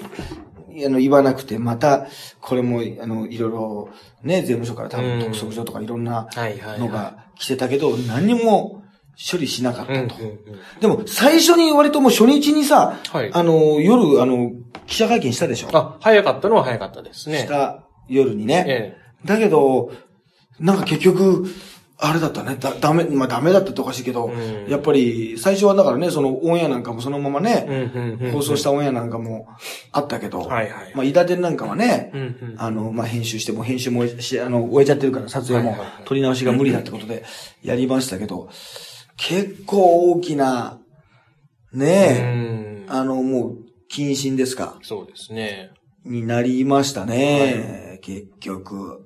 [0.85, 2.05] あの、言わなくて、また、
[2.39, 3.89] これも、あの、いろいろ、
[4.23, 6.79] ね、税務署から多分うん督促状とかいろんなはいはいはい。
[6.79, 8.83] のが来てたけど、何も
[9.31, 9.93] 処理しなかったと。
[9.93, 10.39] うんうんうん。
[10.79, 14.51] でも、最初に割ともう初日にさ、はいあの、夜、あの、
[14.85, 15.69] 記者会見したでしょ？
[15.73, 17.39] あ、早かったのは早かったですね。
[17.39, 18.65] した夜にね。
[18.67, 19.91] えだけど、
[20.59, 21.45] なんか結局、
[21.99, 22.57] あれだったね。
[22.59, 27.89] だ、ダメ、まあダメだったっておかしいけど、うんやっぱり、最初はだからね、そのオンエアなんかもそのままね、え。
[27.95, 28.31] うんうんうん。
[28.33, 29.47] 放送したオンエアなんかも
[29.91, 37.23] あったけど、はいはいまあ、イダテンなんかはね、うんうんあの、まあ、編集しても、編集もし、あの、終えちゃってるから、撮影もはいはいはい撮り直しが無理だってことで、
[37.63, 38.49] やりましたけど、
[39.17, 40.79] 結構大きな、
[41.73, 42.93] うねえ、ん。
[42.93, 43.57] あの、もう、
[43.91, 45.71] 謹慎ですか、そうですね。
[46.05, 49.05] になりましたね、結局。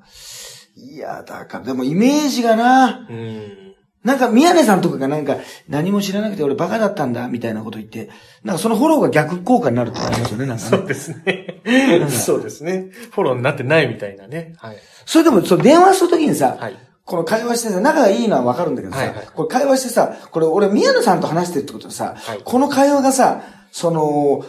[0.75, 3.71] いや、だから、でもイメージがな、うん。
[4.03, 5.37] なんか宮根さんとかがなんか
[5.69, 8.09] 何も知らなくて俺バカだったんだみたいなこと言って、
[8.43, 10.69] なんかそのフォローが逆効果になるってありますよね、なんかね。
[10.69, 12.09] そうですね。
[12.09, 12.87] そうですね。
[13.11, 14.55] フォローになってないみたいなね。
[14.57, 14.77] はい。
[15.05, 24.45] それでも、その電話するときにさ、はいこの会話してさ、仲がいいのはわかるんだけどさ、はいはいこれ会話してさ、これ俺宮野さんと話してるってことはさ、はいこの会話がさ、その、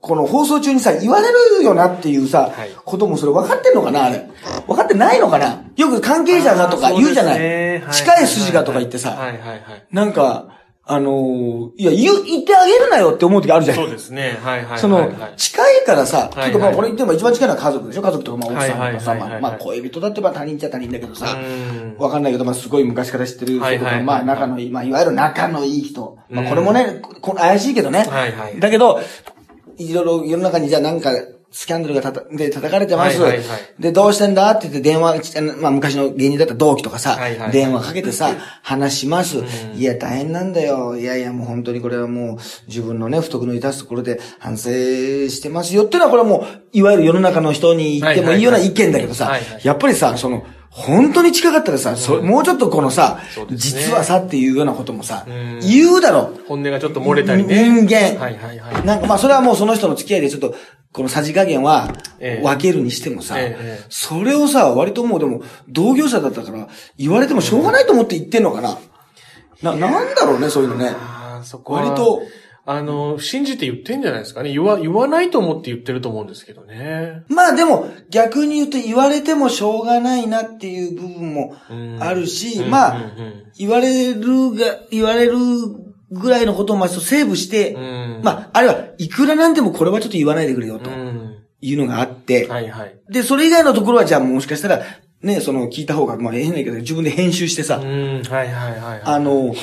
[0.00, 4.30] この放送中にさ、言われるよなっていうさ、はいこともそれ分かってんのかなあれ。
[4.66, 7.38] 分かってないのかなよく関係者がとか言うじゃない。
[7.38, 9.60] ねはい近い筋がとか言ってさ、はいはいはい。
[9.92, 10.48] なんか、
[10.88, 13.76] あの、いや、言う、言ってあげるなよって思う時あるじゃん。
[13.76, 14.38] そうですね。
[14.40, 14.78] はいはいはいはい。
[14.78, 18.02] その、近いからさ、はいはい結構まあこれ言っても一番近いのは家族でしょ？
[18.02, 26.18] 家族とかまあ奥さんとかさ、まあまあ恋人だってまあ他人っちゃ他人だけどさうん、わかんないけど、まあすごい昔から知ってる人とか、はいはいはいまあ仲のいい、まあいわゆる仲のいい人。
[26.30, 28.04] まあうんこれもね、こ怪しいけどね。
[28.08, 29.00] はいはいだけど、
[29.78, 31.10] いろいろ世の中にじゃあなんか、
[31.56, 33.18] スキャンダルがたたで叩かれてます。
[33.18, 35.16] はいはいはいで、どうしてんだって言って電話、
[35.58, 38.28] まあ昔の芸人だったら同期とかさ、はいはいはい電話かけてさ、
[38.62, 40.98] 話します、んいや、大変なんだよ。
[40.98, 42.38] いやいや、もう本当にこれはもう
[42.68, 50.44] 自分のね、不徳の致すところで反省してますよっていうのはこれはもう、いわゆる世の中の人に言ってもいいような意見だけどさはいはいはい、やっぱりさ、その、
[50.76, 56.44] 本当に近かったらさ、そもうちょっとこのさ、ね実はさっていうようなこともさうん、言うだろう。
[56.46, 57.64] 本音がちょっと漏れたりね。
[57.64, 58.20] 人間。
[58.20, 58.84] はいはいはい。
[58.84, 60.54] なんかまあそれはもうその人の付き合いでちょっと、
[60.96, 68.78] このさじ加減はええ分けるにしてもさ、ええそれをさ、割ともうでも同業者だったから言われてもしょうがないと思って言ってんのかな。
[69.62, 70.96] な、なんだろうね、そういうのね。
[71.42, 71.82] そこは。
[71.82, 72.22] 割と、
[72.64, 74.50] あの、信じて言ってんじゃないですかね。
[74.50, 77.24] 言わ、言わないと思って言ってると思うんですけどね。
[77.28, 81.54] まあでも逆に言うと言われてもしょうがないなっていう部分も
[82.00, 83.12] あるし、うんまあ
[83.58, 85.36] 言われるが、言われる
[86.10, 91.36] ぐらいのことをまあセーブして、うんまああるいはいくらなんでもこれはちょっと言わないでくれよとうん。
[91.60, 92.94] いうのがあって、はいはい。
[93.08, 94.82] で、それ以外のところはじゃあもしかしたら、
[95.22, 99.00] ね、その聞いた方が、まあ変だけど、自分で編集してさ、うん、はいはいはいはい。
[99.02, 99.54] あの、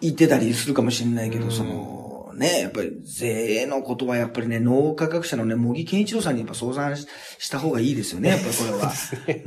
[0.00, 2.01] 言ってたりするかもしれないけど、その、
[2.34, 7.06] ね、やっぱり税のことはやっぱりね、脳科学者のね、茂木健一郎さんにやっぱ相談し
[7.38, 8.92] した方がいいですよね、やっぱりこれは。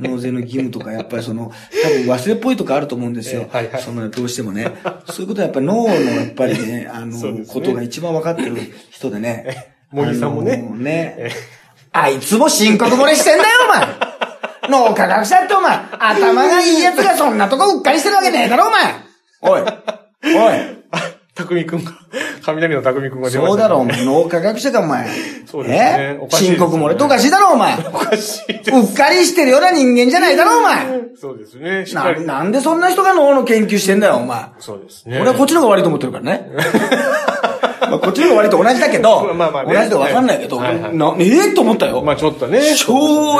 [0.00, 3.48] 納税の義務とか、やっぱりその、多分忘れっぽいとかあると思うんですよ。
[3.52, 3.82] えはいはい。
[3.82, 4.72] その、どうしてもね。
[5.06, 7.44] そういうことはやっぱり脳のやっぱりね、あの、ね。
[7.46, 8.56] ことが一番わかってる
[8.90, 9.74] 人でね。
[9.92, 10.56] 茂木さんもね。
[10.74, 11.30] ね。
[11.92, 14.06] あいつも申告漏れしてんだよ、お前。
[14.68, 18.94] 脳科学者ってお前、頭がいい奴がそんなとこうっかりしてるわけねえだろ、お前。
[19.42, 19.62] おい。
[20.24, 20.75] おい
[21.36, 21.66] たくんが、
[22.42, 24.04] 雷のたくんが出ましたねそうだろ、お前。
[24.06, 25.06] 脳科学者か、お前。
[25.44, 26.28] そうですねえ？
[26.30, 27.74] 申告漏れっておかしいだろ、お前。
[27.92, 30.76] おかしいでうっかりしてるような人間じゃないだろ、お前。
[31.14, 31.20] す。
[31.20, 31.84] そうですね。
[31.92, 32.24] な、り。
[32.24, 34.46] なんでそんな人が脳の研究してんだよ、お前。
[34.58, 35.18] そうですね。
[35.20, 36.50] 俺はこっちの方が悪いと思ってるからね。
[37.82, 42.02] まあこっちの方が悪いと同じだけど、まあまあね同じで分かんないけど、はいはええと思ったよ。
[42.02, 42.74] まあちょっとね。
[42.74, 42.92] 正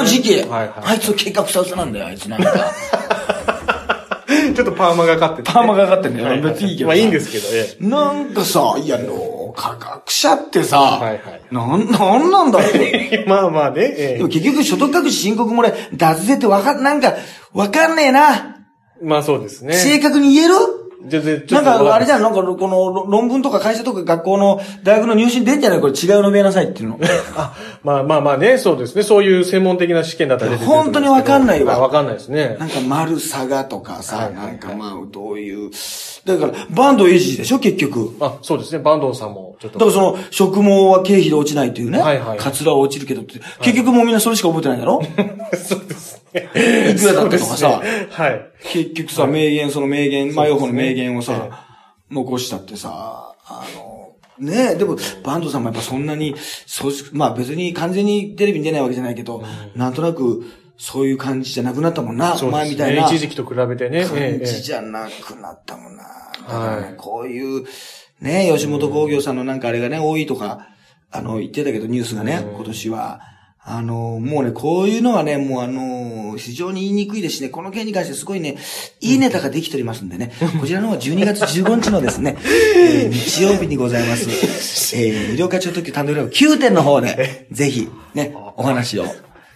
[0.02, 2.50] 直、あいつ計画二つなんだよ、あいつなんか。
[4.56, 6.26] ちょっとパーマがかっててねパーマがかかってんだよ。
[6.26, 6.88] はいはい別にいいけど。
[6.88, 7.86] まあいいんですけど、ええ。
[7.86, 13.24] なんかさ、いや、脳科学者ってさ、はいはいなん、なんなんだって。
[13.28, 17.14] まあまあね、ええでも結局所得隠し申告漏れ、脱税ってわか、なんか、
[17.52, 18.56] わかんねえな。
[19.02, 19.74] まあそうですね。
[19.74, 20.54] 正確に言える
[21.08, 25.80] じゃじゃちょなんか、あれじゃん、なんか、このろ論文とか会社とか学校の大学の入試に出んじゃない？
[25.80, 26.98] これ違うのべなさいっていうの。
[27.36, 29.02] あ、まあまあまあね、そうですね。
[29.02, 32.56] そういう専門的な試験だったら出てくると思うんですけど本当にわかんないわあわかんないですね。
[32.58, 35.70] なんか、丸差がとかさ、はいはいはいなんかまあ、どういう。
[36.24, 38.16] だから、バンドエイジでしょ、結局。
[38.20, 38.82] あ、そうですね。
[38.82, 39.78] 坂東さんもちょっと。
[39.78, 42.00] だからその、植毛は経費で落ちないというね。
[42.00, 43.34] はいはいカツラは落ちるけどって。
[43.62, 45.00] 結局もうみんなそれしか覚えてないんだろ？
[45.56, 46.22] そうですね。
[46.34, 48.52] いくらだったとかさねはい。
[48.62, 51.66] 結局さ、名言、その名言、マヨホの名言をえさ、
[52.10, 56.34] 残したってさ、あの、ねえ、でも、バンドさんもやっぱそんなに、
[56.66, 59.42] そうし、まあ別に完全にテレビに出ないわけじゃないけど、
[59.74, 60.44] なんとなく、
[60.78, 63.06] そういう感じじゃなくなったもんな、ね前みたいな。
[63.06, 64.04] 一時期と比べてね。
[64.04, 66.02] 感じじゃなくなったもんな。
[66.02, 67.64] だからねはいこういう、
[68.20, 70.68] ね、吉本興業さんのなんかあれがね、多いとか、
[71.10, 73.20] あの、言ってたけど、ニュースがね、今年は。
[73.68, 78.56] あの、もうね、こういうのはね、もうあの、非常に言いにくいですしね、この件に関してすごいね、
[79.00, 82.38] いいネタができておりますんでね、こちらの方は12月15日のですね、
[82.78, 89.06] えー日曜日にございます、えー、医療課長特急単独ライブ9点の方で、ぜひ、ね、お話を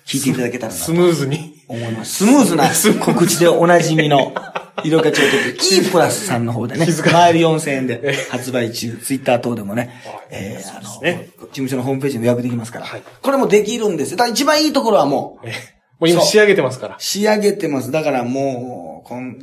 [0.04, 1.60] 聞いていただけたらなとスムーズに。
[1.68, 2.24] 思います。
[2.24, 2.68] スムーズな
[3.04, 4.34] 告知でおなじみの、
[4.84, 13.02] 色々町と E プラスさんの方でね、マイル4000円で発売中、ツイッター等でもね、えー、あの、ね事務所のホームページで予約できますから、はい。
[13.22, 14.12] これもできるんです。
[14.12, 14.16] よ。
[14.16, 15.80] だから一番いいところはもう、ええ。
[15.98, 16.96] もう今仕上げてますから。
[16.98, 17.90] 仕上げてます。
[17.90, 19.38] だからもう、こん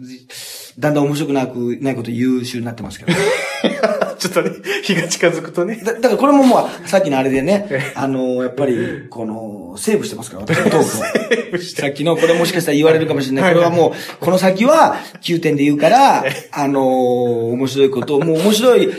[0.80, 3.14] だんだん面白くなく、ないこと優秀になってますけど。
[4.18, 4.52] ちょっとね、
[4.84, 5.80] 日が近づくとね。
[5.84, 11.60] だだからこれももう、さっきのあれでね、あの、やっぱり、この、セーブしてますから、私 のトークを。
[11.60, 13.54] さっきの、これもしかしたら言われるかもしれない。
[13.54, 18.92] これはもう、この先は9点で言うから、あの面白いことを、もう面白い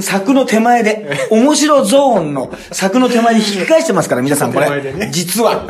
[0.00, 5.08] 柵の手前で、面白ゾーンの柵の手前に引き返してますから、 皆さんこれね。
[5.12, 5.66] 実は。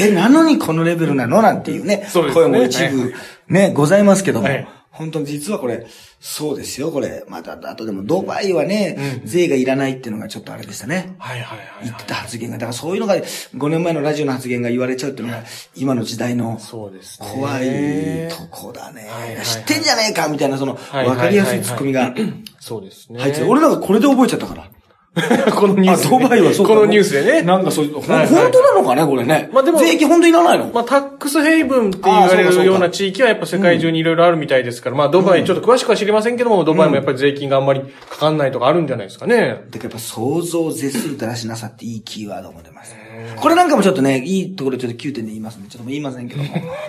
[0.00, 1.42] え、なのにこのレベルなの？
[1.42, 3.12] なんていうね、そうね声も一部、
[3.48, 5.86] ね、ございますけどもはい、本当に実はこれ、
[6.20, 7.24] そうですよ、これ。
[7.28, 11.14] また、あとでも、ドバイはね、税がいらないっていうのがちょっとあれでしたね。
[11.18, 12.04] はいはいはい言っはい。
[12.06, 12.56] た発言が。
[12.58, 15.44] だからそういうのが、5年前のラジオの発言が言われちゃうっていうのが、
[15.76, 17.28] 今の時代のそうですね。
[17.32, 19.42] 怖いとこだねはいはいは。
[19.42, 22.12] い知ってんじゃねえかみたいな、その、はいはいはいわかりやすいツッコミが
[22.58, 23.20] そうですね。
[23.20, 24.68] 入ってて、俺なんかこれで覚えちゃったから。
[25.54, 27.42] このニュースでね、あドバイはそうかこのニュースでね。
[27.42, 29.50] なんかそういう、ほんはいはい本当なのかね、これね。
[29.52, 30.70] まあでも税金本当にいらないの？
[30.72, 39.36] まあ、タックスヘイブンって言われるような地域はやっぱ世界中にいろいろあるみたいですから、まあ、ドバイ、ちょっと詳しくは知りませんけども、ドバイもやっぱり税金があんまりかかんないとかあるんじゃないですかね。
[39.36, 42.94] だからやっぱ想像を絶するだらしなさっていいキーワードも出ます。
[43.36, 46.48] これなんかもちょっとね、いいところちょっと9点で言いますんで、ちょっともう言いませんけども。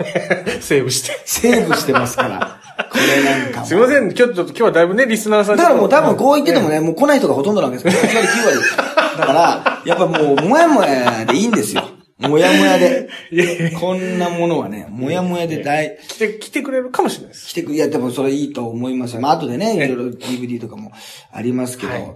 [0.61, 1.19] セーブして。
[1.25, 2.59] セーブしてますから。
[2.91, 3.65] これなんかも。
[3.65, 6.79] すいません、今日ちょっと今日はだいぶね、リスナーさんだからもう多分こう言っててもね。
[6.79, 9.17] ね、もう来ない人がほとんどなんですけど、8割9割。
[9.17, 11.89] だから、やっぱもう、もやもやでいいんですよ。
[12.19, 13.09] もやもやで。
[13.79, 17.47] こんなものはね、もやもやで大、来て、来てくれるかもしれないです。
[17.47, 19.21] 来てく、いや、でもそれいいと思いますよ。
[19.21, 20.91] まあ、後でね、いろいろ DVD とかも
[21.31, 22.13] ありますけど、はい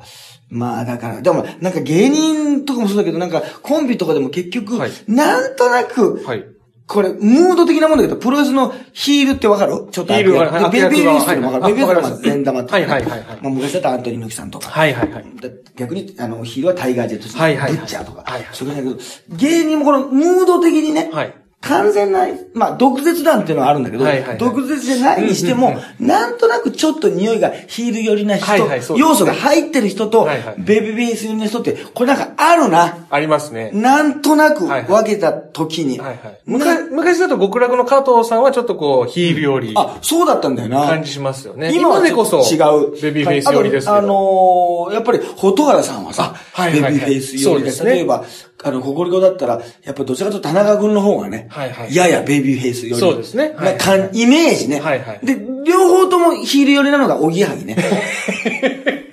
[0.49, 6.45] まあ、だから、でも、なんか芸人とかもそうだけど、なんかコンビとかでも結局、はいなんとなく、はい。
[6.85, 9.87] これ、ムード的なものだけど、プロレスのヒールってわかる？
[9.91, 11.63] ちょっとヒールははいベベビーフェイスってのわかる。
[11.63, 14.69] はいベビーフェイスは善玉ってはいはいはい昔だったらアントニー猪木さんとか。
[14.69, 15.25] はいはいはい。
[15.41, 18.23] だ逆に、あの、ヒールはタイガージェットシはいはいはいブッチャーとか。
[18.29, 33.07] はいはいそういうことだけど、芸人もこのムード的にね、はい完全な、まあ、毒舌弾っていうのはあるんだけど、はいはいはい毒舌じゃないにしても、なんとなくちょっと匂いがヒール寄りな人、はいはい要素が入ってる人と、はいはいベビーベース寄りな人って、これなんかあるな。
[33.09, 33.71] ありますね。
[33.73, 35.99] なんとなく分けた時に。
[35.99, 36.17] はいはい。
[36.23, 40.87] な昔昔だと極楽の加藤さんはちょっとこう、ヒールよりあ、そうだったんだよな。
[40.87, 41.73] 感じしますよね。
[41.73, 42.55] 今はでこそ、違
[42.87, 43.01] う。
[43.01, 43.97] ベビーフェイス寄りですけど。
[43.97, 48.25] あとあのーやっぱり、蛍原さんはさ、あはいはいはいベビーフェイス寄りで、ですね例えば、
[48.63, 52.99] あの、ココリコだったら、やっぱどちらかと田中君の方がね、はいはいややベビーフェイス寄り。
[52.99, 54.79] そうですねはいなかんイメージね。
[54.79, 57.77] はいはいで、両方ともヒール寄りなのがおぎやはぎね。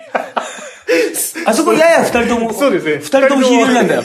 [1.47, 4.03] あそこやや二人とも、そうですね二人ともヒールなんだよ。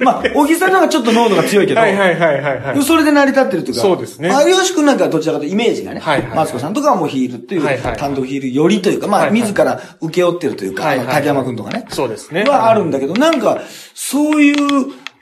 [0.00, 2.82] まあ、小木さんの方がちょっと濃度が強いけど、はいはいはいはいはい。
[2.82, 3.82] それで成り立ってるっていうか。
[3.82, 6.00] そうですね有吉くんなんかはどちらかとイメージがね。
[6.00, 11.86] はいはいはいマツコさんとかはもうヒールっていう、はいはいはい単独ヒールよりというか、まあ、はいはい自ら請け負ってるというか、はいはい竹山くんとかね。
[11.88, 13.60] そうですねはあるんだけど、なんか、
[13.94, 14.56] そういう、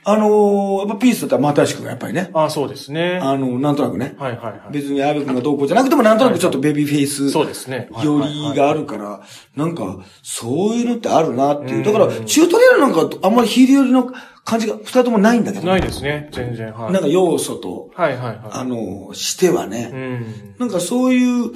[0.05, 2.31] あのーやっぱピースだったら又吉くんがやっぱりね。
[2.35, 3.21] あそうですね。
[3.23, 4.17] あの、なんとなくね。
[4.19, 4.73] はいはいはい。
[4.73, 9.21] 別に阿部くんがどうこうじゃなくても、なんとなくちょっとベビーフェイスそうですねはいよりがあるから、
[9.55, 11.85] なんか、そういうのってあるなっていう。
[11.85, 14.13] だから、チュートリアルなんかあんまりヒール寄りの
[14.45, 15.67] 感じが二人ともないんだけど。
[15.67, 16.73] ないですね、全然。
[16.73, 16.93] はい。
[16.93, 18.39] なんか要素と、はいはいはい。
[18.51, 19.91] あの、してはね。
[19.93, 20.55] うん。
[20.59, 21.53] なんかそういう、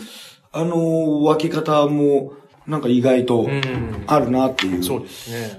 [0.53, 2.33] あの、分け方も、
[2.67, 4.05] なんか意外とん。
[4.07, 4.83] あるなっていう。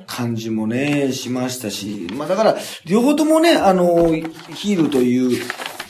[0.06, 4.14] 感じもね、しましたし、まあだから、両方ともね、あの、
[4.54, 5.42] ヒールという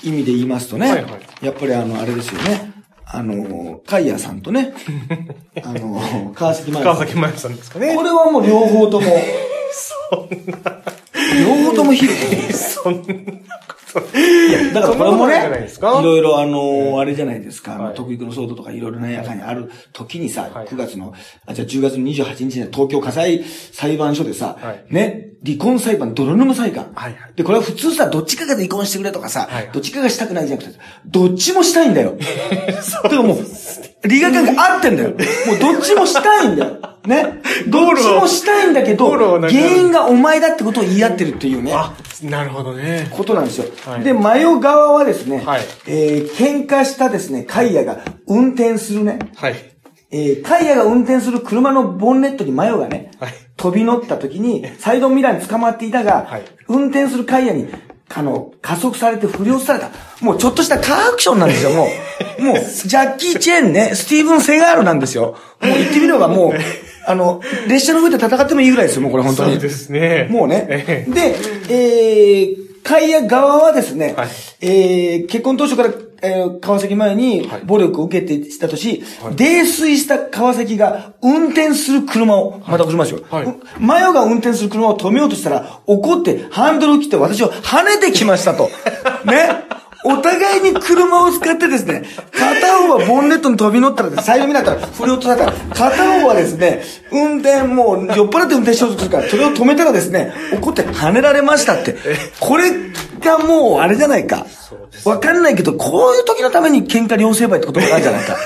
[0.04, 1.46] 意味で言いますとね、はいはい。
[1.46, 2.74] やっぱりあの、あれですよね、
[3.06, 4.74] あの、カイヤさんとね、
[5.64, 6.96] あの、川崎麻世さん。
[6.96, 7.96] 川崎麻世さんですかね。
[7.96, 9.08] これはもう両方とも、
[11.40, 13.02] 両方ともヒール そんな
[14.74, 20.68] だからこれもね、いろいろあの、あれじゃないですか、あのはい徳育の騒動とかいろいろなやかにある時にさ、はい。
[20.68, 21.14] 9月の、
[21.46, 24.86] あ、じゃあ10月の28日に東京火災裁判所でさ、はい。
[24.90, 26.94] ね、離婚裁判、泥沼裁判。
[27.36, 32.18] で、これは普通さ、どっちかが離婚してくれとかさ、はいどっちかがしたくないじゃなくて、どっちもしたいんだよ。
[33.04, 33.38] だからもう、
[34.08, 35.10] 利害関係合ってんだよ。
[35.10, 36.78] もうどっちもしたいんだよ。
[37.08, 37.42] ね。
[37.68, 41.72] どっちもしたいんだけど、原因がお前だってことを言い合ってるっていうね。
[41.74, 41.94] あ、
[42.24, 43.08] なるほどね。
[43.12, 43.66] ことなんですよ。
[43.86, 49.56] はいで、マヨ側はですね、はいえー喧嘩したですね、カイヤが運転するね、はい。
[50.12, 57.68] えーカイヤが運転する車のボンネットにマヨがね、はい飛び乗った時に、サイドミラーに捕まっていたが、はい運転するカイヤに、
[58.14, 59.90] あの、加速されて振り落とされた。
[60.22, 61.88] もうちょっとしたカーアクションなんですよ、も
[62.40, 62.42] う。
[62.42, 65.36] もう、ジャッキー・チェーンね、スティーブン・セガールなんですよ。
[65.62, 66.54] もう言ってみればもう、
[67.06, 69.54] あの、列車の上で戦ってもいいぐらいですよ、もうこれ本当に。
[69.54, 70.28] そうですね。
[70.30, 71.06] もうねえ。
[71.08, 71.36] えで、
[71.70, 74.28] えー、会屋側はですね、はい
[74.62, 75.90] えー、結婚当初から、
[76.22, 79.04] えー、川崎前にはい暴力を受けてしたとし、
[79.36, 83.22] 泥酔した川崎が運転する車を、また押しますよ。
[83.30, 88.70] はいうんマヨが運転する車を止めようとしたら、怒ってハンドルを切って私を跳ねてきましたと。
[89.26, 89.77] ね。
[90.08, 101.98] お互いに車を使ってですね、片方はボンネットに飛び乗ったら、サイドミラーから振り落とされたら、片方はですね、運転もう酔っ払って運転しようとするから、それを止めたらですね、怒って跳ねられましたって。
[102.40, 102.72] これ
[103.20, 104.46] がもうあれじゃないか。
[105.04, 108.38] わかんないけど、こういう時のために喧嘩両成敗って言葉があるじゃないか。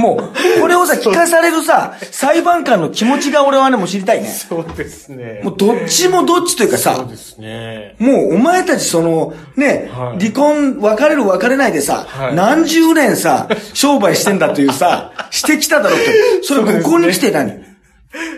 [0.00, 4.28] もう、これをさ、聞かされるさ、裁判官の気持ちが俺はね、もう知りたいね。
[4.28, 5.42] そうですね。
[5.44, 7.94] もうどっちもどっちというかさそう、ですね。
[7.98, 16.12] もうお前たちその、ね、はい離婚、別れる別れないでさ、はい何十年さ、商売してんだというさ、 してきただろうって。
[16.42, 17.52] それここに来て何？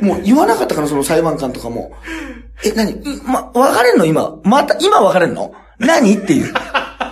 [0.01, 1.93] もう言わなかったかな、その裁判官とかも。
[2.65, 2.93] え、何？
[2.93, 4.37] いま、別れんの今？
[4.43, 5.55] また、今別れんの？
[5.79, 6.15] 何？
[6.15, 6.53] っていう。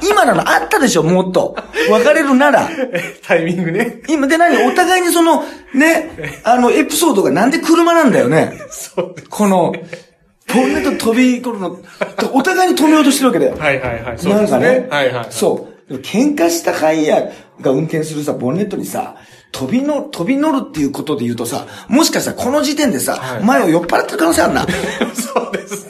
[0.02, 1.56] 今なのあったでしょ、もっと。
[1.90, 2.68] 別れるなら。
[3.26, 4.02] タイミングね。
[4.08, 4.56] 今で何？
[4.66, 8.54] お互いにその、ね、あの、エピソードがなんで車なんだよね？
[8.70, 9.28] そうです。
[9.28, 9.74] この、
[10.52, 11.78] ボンネット飛び来るの、
[12.32, 13.56] お互いに止めようとしてるわけだよ。
[13.58, 14.18] はいはいはい。
[14.18, 14.86] そうですなんかねね。。
[14.90, 15.26] はいはい。
[15.30, 15.94] そう。
[15.98, 19.16] 喧嘩したカイヤが運転するさ、ボンネットにさ、
[19.52, 24.66] 飛びの、飛び乗るっていうことで言うとさ、もしかしたらこの時点でさ、はい前を酔っ払ってる可能性あるな。
[25.14, 25.84] そうです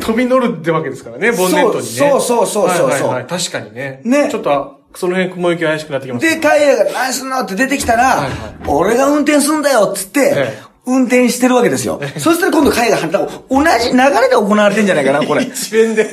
[0.00, 1.92] 飛び乗るってわけですからね、ボンネットにね。
[1.92, 4.02] そうそうそうそうそうはいはいはい確かにね。
[4.04, 6.40] ねちょっと、その辺雲行き怪しくなってきますで、ね。
[6.40, 12.00] カイヤが何すんのって出てきたら、はいはい俺が運転すんだよっつって、ええ運転してるわけですよ。
[12.18, 15.42] そしたら今度カイヤが反対、同じ流れで行われてんじゃないかな、これ。
[15.44, 16.04] 一連で、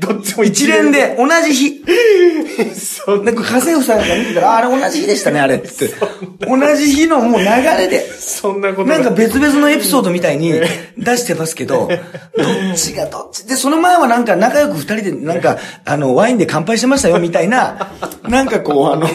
[0.00, 0.90] どっちも一連。
[0.90, 1.84] で、同じ日。
[2.74, 5.60] そんなんか家政婦さんが見てたら、ああれ同じ日でしたね、あれ。
[5.60, 5.94] つって。
[6.46, 8.00] 同じ日のもう流れで。
[8.18, 10.52] そんなことなんか別々のエピソードみたいに
[10.98, 13.46] 出してますけど、どっちがどっち？
[13.46, 17.92] で、その前はなんか仲良く二人でなんか、あの、ワインで乾杯してましたよ、みたいな、
[18.24, 19.06] なんかこう、あの、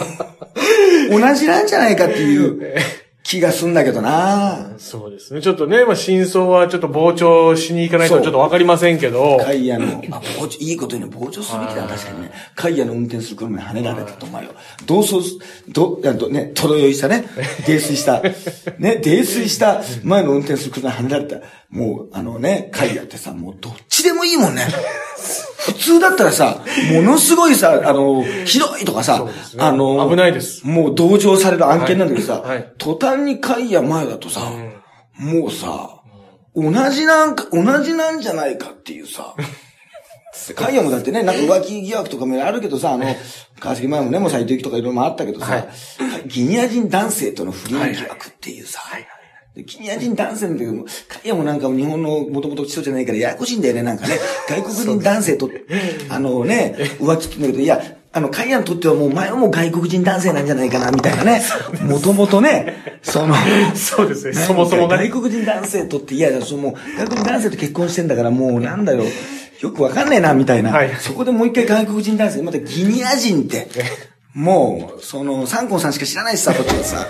[1.10, 2.74] 同じなんじゃないかっていう
[3.28, 5.42] 気がすんだけどなそうですね。
[5.42, 9.36] ちょっとね、まあ、真相はちょっと傍聴しに行かないとちょっとわかりませんけど。
[9.44, 12.32] カイヤの、あ、傍聴、いいこと言うね、傍聴するべきだな、確かにね。
[12.54, 14.54] カイヤの運転する車に跳ねられたと思うよ。
[14.86, 15.38] 同窓す、
[15.68, 17.28] ど、あどね、とどよいしたね、
[17.66, 18.22] 泥酔した、
[18.80, 21.36] ね、泥酔した前の運転する車に跳ねられた。
[21.68, 24.66] もう、あのね、カイヤってさ、もうどっちでもいいもんね。
[25.72, 29.62] 普通だったらさ、ものすごいさ、あの、ひどいとかさ、すね。
[29.62, 30.66] あの、危ないです。
[30.66, 32.56] もう同情される案件なんだけどさ、はい。
[32.56, 32.72] はい。
[32.78, 34.40] 途端にカイヤ前だとさ、
[35.18, 36.02] もうさ、
[36.54, 39.34] 同じなんか、同じなんじゃないかっていうさ、
[40.54, 43.04] カイヤもだってね、なんか浮気疑惑とかもあるけどさ、あの、
[43.60, 45.68] 川崎前もね、もう斎藤由貴とかいろいろもあったけどさ、はい。
[46.28, 48.80] ギニア人男性との不倫疑惑っていうさ、
[49.58, 54.14] でギニア人男性の時も、カイヤもなんか日本のもともと基礎じゃないからややこしいんだよね、なんかね。
[54.48, 55.50] 外国人男性と、
[56.08, 61.42] あのね、浮気ってんだけど、いや、あの、カイヤにとってはもう前はもう外国人男性なんじゃないかな、みたいなね。
[61.82, 63.34] もともとね、その、
[63.74, 64.32] そうですね。
[64.34, 64.86] そもそも。
[64.86, 69.02] 外国人男性とって、いやその、外国人男性と結婚してんだからもうなんだよ。
[69.60, 70.70] よくわかんねえな、みたいな。
[70.70, 73.66] はいそこでもう一回外国人男性、またギニア人って、
[74.34, 77.06] もう、その、サンコンさんしか知らないしさ、こっちはさ。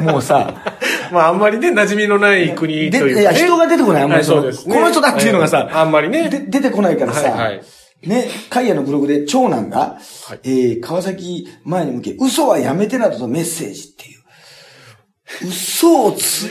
[0.00, 0.64] もうさ、
[1.12, 3.14] まあ、あんまりね、馴染みのない国というか、ね。
[3.14, 6.28] でいや、人が出てこない、あんまりそうですねこの人だっていうのがさ、はいあんまりね。
[6.28, 7.62] で出てこないからさ、はいはい
[8.06, 15.48] ね、カイヤのブログで長男が、はいえー、川崎前に向け、嘘はやめてなどのメッセージっていう。
[15.48, 16.48] 嘘をつ、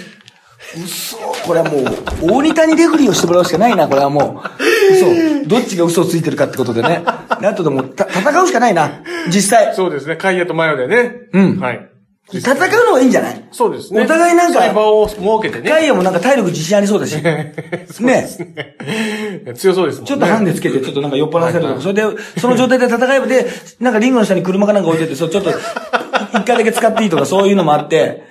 [0.78, 1.84] 嘘、これはもう、
[2.22, 4.94] 大仁田にレフリーをしてもらうしかないな、これはもう。
[4.94, 5.50] 嘘。
[5.50, 7.04] どっちが嘘をついてるかってことでね。
[7.42, 9.76] であとでも、た戦うしかないな、実際。
[9.76, 10.16] そうですね。
[10.16, 11.28] カイヤとマヨでね。
[11.34, 11.91] うんはい。
[12.40, 13.44] 戦うのがいいんじゃない？
[13.52, 14.04] そうですね。
[14.04, 15.70] お互いなんか場を設けてね。
[15.70, 17.12] カイヤもなんか体力自信ありそうだし。
[17.20, 17.24] そう
[18.08, 18.76] ですね。
[19.56, 20.08] 強そうですもんね。
[20.08, 22.04] ちょっとハンデつけて、ちょっとなんか酔っ払わせるとか、それで、
[22.40, 23.46] その状態で戦えばで、
[23.80, 28.24] なんかリングの下に車かなんか置いてて、そう、ちょっと、一回だけ使っていいとか、そういうのもあって、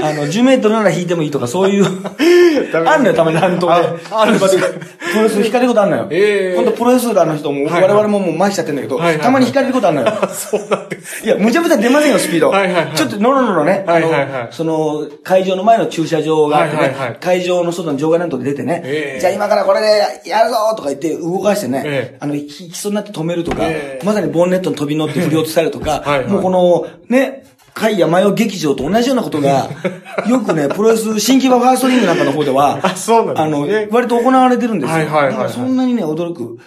[0.00, 3.72] あの、10メートルなら引いてもいいとか、そういう、あんのよ、たまに半島で。
[4.10, 4.48] ああるんで。
[4.48, 4.66] すか
[5.08, 6.08] プロレス引かれることあんのよ。
[6.10, 6.54] ええ。
[6.54, 10.06] 今度プロレスラーの人も、我々ももう麻痺しちゃってんだけど、たまに引かれることあんのよ。
[10.32, 11.24] そうなんです。
[11.24, 12.50] いや、むちゃむちゃ出ませんよ、スピード。
[12.50, 12.94] はいはいはい。
[12.94, 14.08] ちょっとノロノロね、あの、
[14.50, 19.20] その、会場の前の駐車場があってね、会場の外に場外乱闘で出てね、ええ。
[19.20, 22.16] じゃあ今からこれでやるぞとか言って動かしてね、ええ。
[22.20, 24.04] あの、引きそうになって止めるとか、ええ。
[24.04, 27.44] まさにボンネットに飛び乗って振り落とされるとか、もうこの、ね、
[27.78, 29.70] 海やマヨ劇場と同じようなことが、
[30.28, 34.96] よくね、プロレス、新規場ファーストリングなんかの方では、あそうなんですねあの、割と行われてるんですよ。
[34.96, 36.58] はいはいはいはいそんなにね、驚く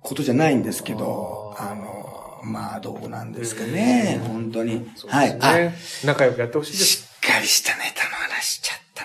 [0.00, 2.00] ことじゃないんですけど、あの、
[2.44, 4.86] まあ、どうなんですかね、本当に。
[5.08, 5.36] はい。
[5.40, 5.74] あ、ね。
[6.04, 6.84] 仲良くやってほしいです。
[6.84, 9.04] しっかりしたネタの話しちゃった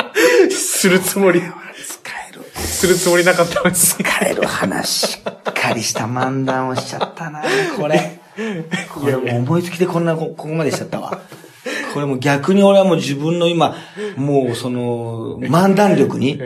[0.00, 0.50] な。
[0.50, 1.48] するつもり、使
[2.30, 2.44] える。
[2.60, 3.72] するつもりなかった。
[3.72, 7.42] 使える話、しっかりした漫談をしちゃったな、
[7.76, 8.20] これ。
[8.92, 11.20] これもう思いつきでこんな、こここまでしちゃったわ。
[11.92, 13.76] これもう逆に俺はもう自分の今、
[14.16, 16.40] もうその、漫談力に、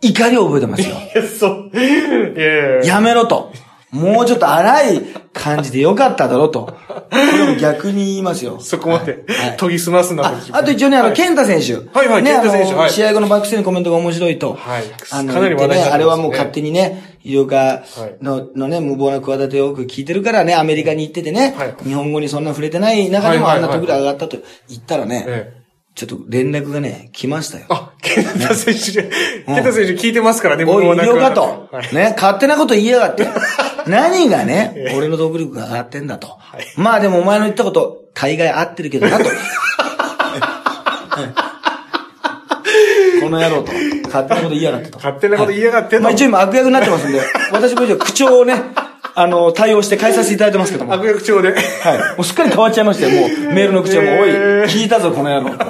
[0.00, 0.96] 怒りを覚えてますよ。
[1.38, 1.70] そう。
[1.74, 2.94] いやいやいや。
[2.94, 3.52] やめろと。
[3.90, 5.02] もうちょっと荒い
[5.44, 6.66] 感じでよかっただろうと。
[6.66, 8.58] これも逆に言いますよ。
[8.62, 11.16] そこまではい、研ぎ澄ますなああと一応ね、あの、はい。
[11.16, 11.86] 健太選手。
[11.96, 12.74] はいはいね、健太選手はい。
[12.80, 14.54] あの試合後のバックステのコメントが面白いと。
[14.54, 14.84] はい。
[15.10, 15.84] あの、かなり話題ね。
[15.84, 17.82] あれはもう勝手にね、医療科
[18.22, 21.74] の、のね、無謀な企てをよく聞いてるからね、アメリカに行っててね、はい。
[21.84, 24.38] 日本語にそんな触れてない中でもあんな得点上がったと
[24.68, 25.63] 言ったらね、ええ
[25.94, 27.66] ちょっと連絡がね、来ましたよ。
[27.68, 29.08] あ、健太選手、
[29.44, 31.84] 健太選手聞いてますからね、おい、医もうなん療かとは。
[31.84, 33.28] いね、勝手なこと言いやがって。
[33.86, 36.36] 何がね、俺の独力が上がってんだと。
[36.76, 39.24] まあでもお前の言ったこと、大概合ってるけどなと。
[43.20, 43.70] この野郎と。
[44.06, 44.96] 勝手なこと言いやがってと。
[44.96, 47.20] 勝手なこと言いやがってんのまあ一応今悪役になってますんで、
[47.52, 48.60] 私も一応口調をね、
[49.14, 50.90] あの、対応して変えさせていただいてますけども。
[50.90, 51.00] はい。
[51.00, 51.50] 悪役長で。
[51.50, 51.56] も
[52.20, 53.28] うすっかり変わっちゃいましたよ、もう。
[53.52, 54.30] メールの口調も、おい、
[54.64, 55.64] 聞いたぞ、この野郎と。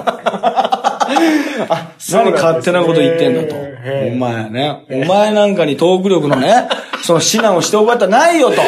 [2.13, 3.55] 何勝手なこと言ってんだと。
[3.55, 4.85] お前ね。
[4.91, 6.69] お前なんかにトーク力のね、
[7.03, 8.61] その指南をしておく方ないよと。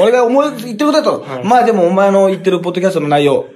[0.00, 1.26] 俺が思い、言ってることだと。
[1.44, 3.46] まあでもお前の言ってるポッドキャストの内容、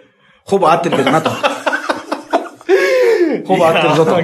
[0.44, 1.30] ほぼ合ってるけどなと。
[3.46, 4.16] ほぼ合ってるぞと。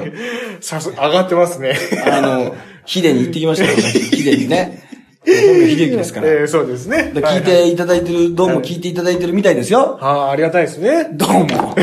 [0.61, 1.77] さす、上がってますね。
[2.11, 2.55] あの、
[2.85, 4.82] ヒデに言ってきましたよ、私ヒデにね。
[5.25, 6.29] 本名秀樹ですから。
[6.29, 7.13] えーそうですね。
[7.13, 9.99] で聞いていただいてる、どうも聞いていただいてるみたいですよ。
[10.01, 11.09] ああ、ありがたいですね。
[11.13, 11.75] どうも。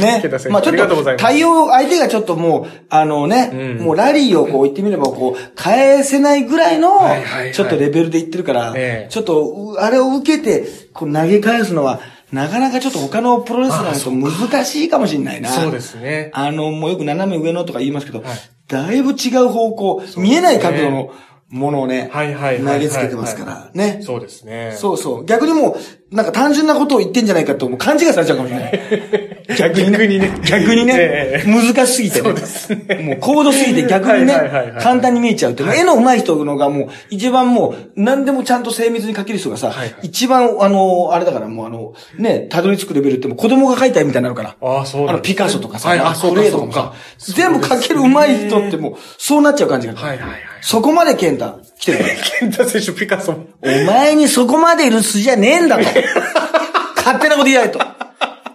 [0.00, 0.22] ね。
[0.50, 12.00] まあちょっと対応、相手がちょっともう、あのね、うんもうラリーをこう言ってみればこう、返せないぐらいのはいはいはい、ちょっとレベルで言ってるからええ、ちょっと、うあれを受けて、こう投げ返すのは、
[12.32, 15.48] なかなかちょっと他のプロレスラーと難しいかもしれないな。
[15.48, 16.30] そうですね。
[16.34, 18.28] あの、もうよく斜め上のとか言いますけど、はい
[18.68, 21.12] だいぶ違う方向、見えない角度の
[21.48, 24.00] ものをね、はいはいはいはい投げつけてますから、ね。
[24.02, 24.74] そうですね。
[24.76, 25.24] そうそう。
[25.24, 25.76] 逆にもう、
[26.12, 29.36] なんか単純なことを言ってんじゃないかと、もう勘違いされちゃうかもしれない。
[29.58, 29.98] 逆にね。
[29.98, 31.44] 逆にね逆にねえ。
[31.46, 32.22] え難しすぎてね。
[32.22, 34.34] そうですねもう高度すぎて逆にね
[34.80, 35.64] 簡単に見えちゃうって。
[35.64, 44.56] 絵の上手い人のがもう、一番もう、何でもちゃんと精密に描ける人がさはいはい、一番、あの、あれだからもうあの、ね、たどり着くレベルってもう子供が描いた絵みたいになるから。
[44.60, 49.94] ああ、そうあの、ピカソとかさ、はい、あ、そうか、か全部描ける上手い人ってもう、そうなっちゃう感じが。
[49.94, 50.38] はいはいはい。
[50.60, 52.10] そこまで健太、来てるから。
[52.40, 53.46] 健太選手、ピカソも。
[53.62, 55.84] お前にそこまでいる筋じゃねえんだと。
[56.96, 57.78] 勝手なこと言いないと。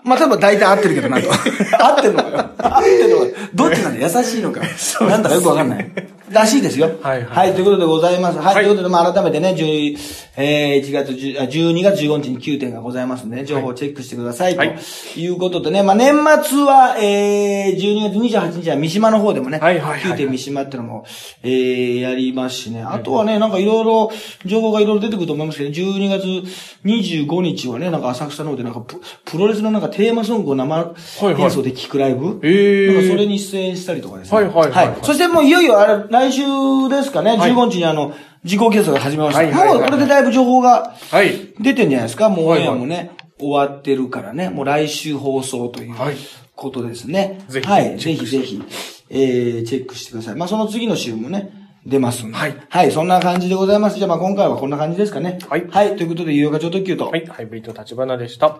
[0.03, 1.29] まあ、多分大体合ってるけどなと。
[1.31, 2.49] 合ってるのかよ。
[2.57, 3.31] 合ってるのかよ。
[3.53, 4.61] どっちなんだ優しいのか。
[5.01, 5.91] なんだかよくわかんない。
[6.31, 6.91] らしいですよ。
[7.01, 8.37] はいはいということでございます。
[8.37, 8.55] はい。
[8.55, 14.55] はいということで、まあ、改めてね、10えー、1月10、あ12月15日に9点がございますので、ね、情報をチェックしてください。
[14.55, 14.77] はい
[15.13, 16.13] ということでね、まあ、年
[16.43, 21.05] 末は、えー、12月28日は三島の方でもね、はいはいはい9点三島ってのも、
[21.43, 22.81] えー、やりますしね。
[22.81, 24.11] あとはね、なんかいろいろ、
[24.45, 26.25] 情報がいろいろ出てくると思いますけど、12月
[26.85, 34.37] 25日はね、なんか浅草の方でなんかプ、プロレスのなんかテーマソングを生はいはい演奏で聴くライブ、へーなんかそれに出演したりとかですね。
[34.37, 38.13] はいはいはいはいそしてもういよいよあれ、来週ですかね、はい15日にあの、
[38.43, 39.65] 時効決済が始めました。
[39.65, 41.53] もうこれでだいぶ情報がはい。
[41.59, 42.29] 出てんじゃないですか。
[42.29, 46.15] もうオンエアもね、終わってるからね、もう来週放送というはい
[46.55, 47.43] ことですね。
[47.47, 48.61] ぜひはい、ぜひぜひ、
[49.09, 50.35] えー、チェックしてください。
[50.35, 51.51] まあその次の週もね、
[51.85, 52.37] 出ますんで。
[52.37, 53.97] はいはい、そんな感じでございます。
[53.97, 55.39] じゃあまあ今回はこんな感じですかね。
[55.49, 57.09] はいはい、ということで、有料課長特急と。
[57.09, 58.59] はい、ハイブリッド立花でした。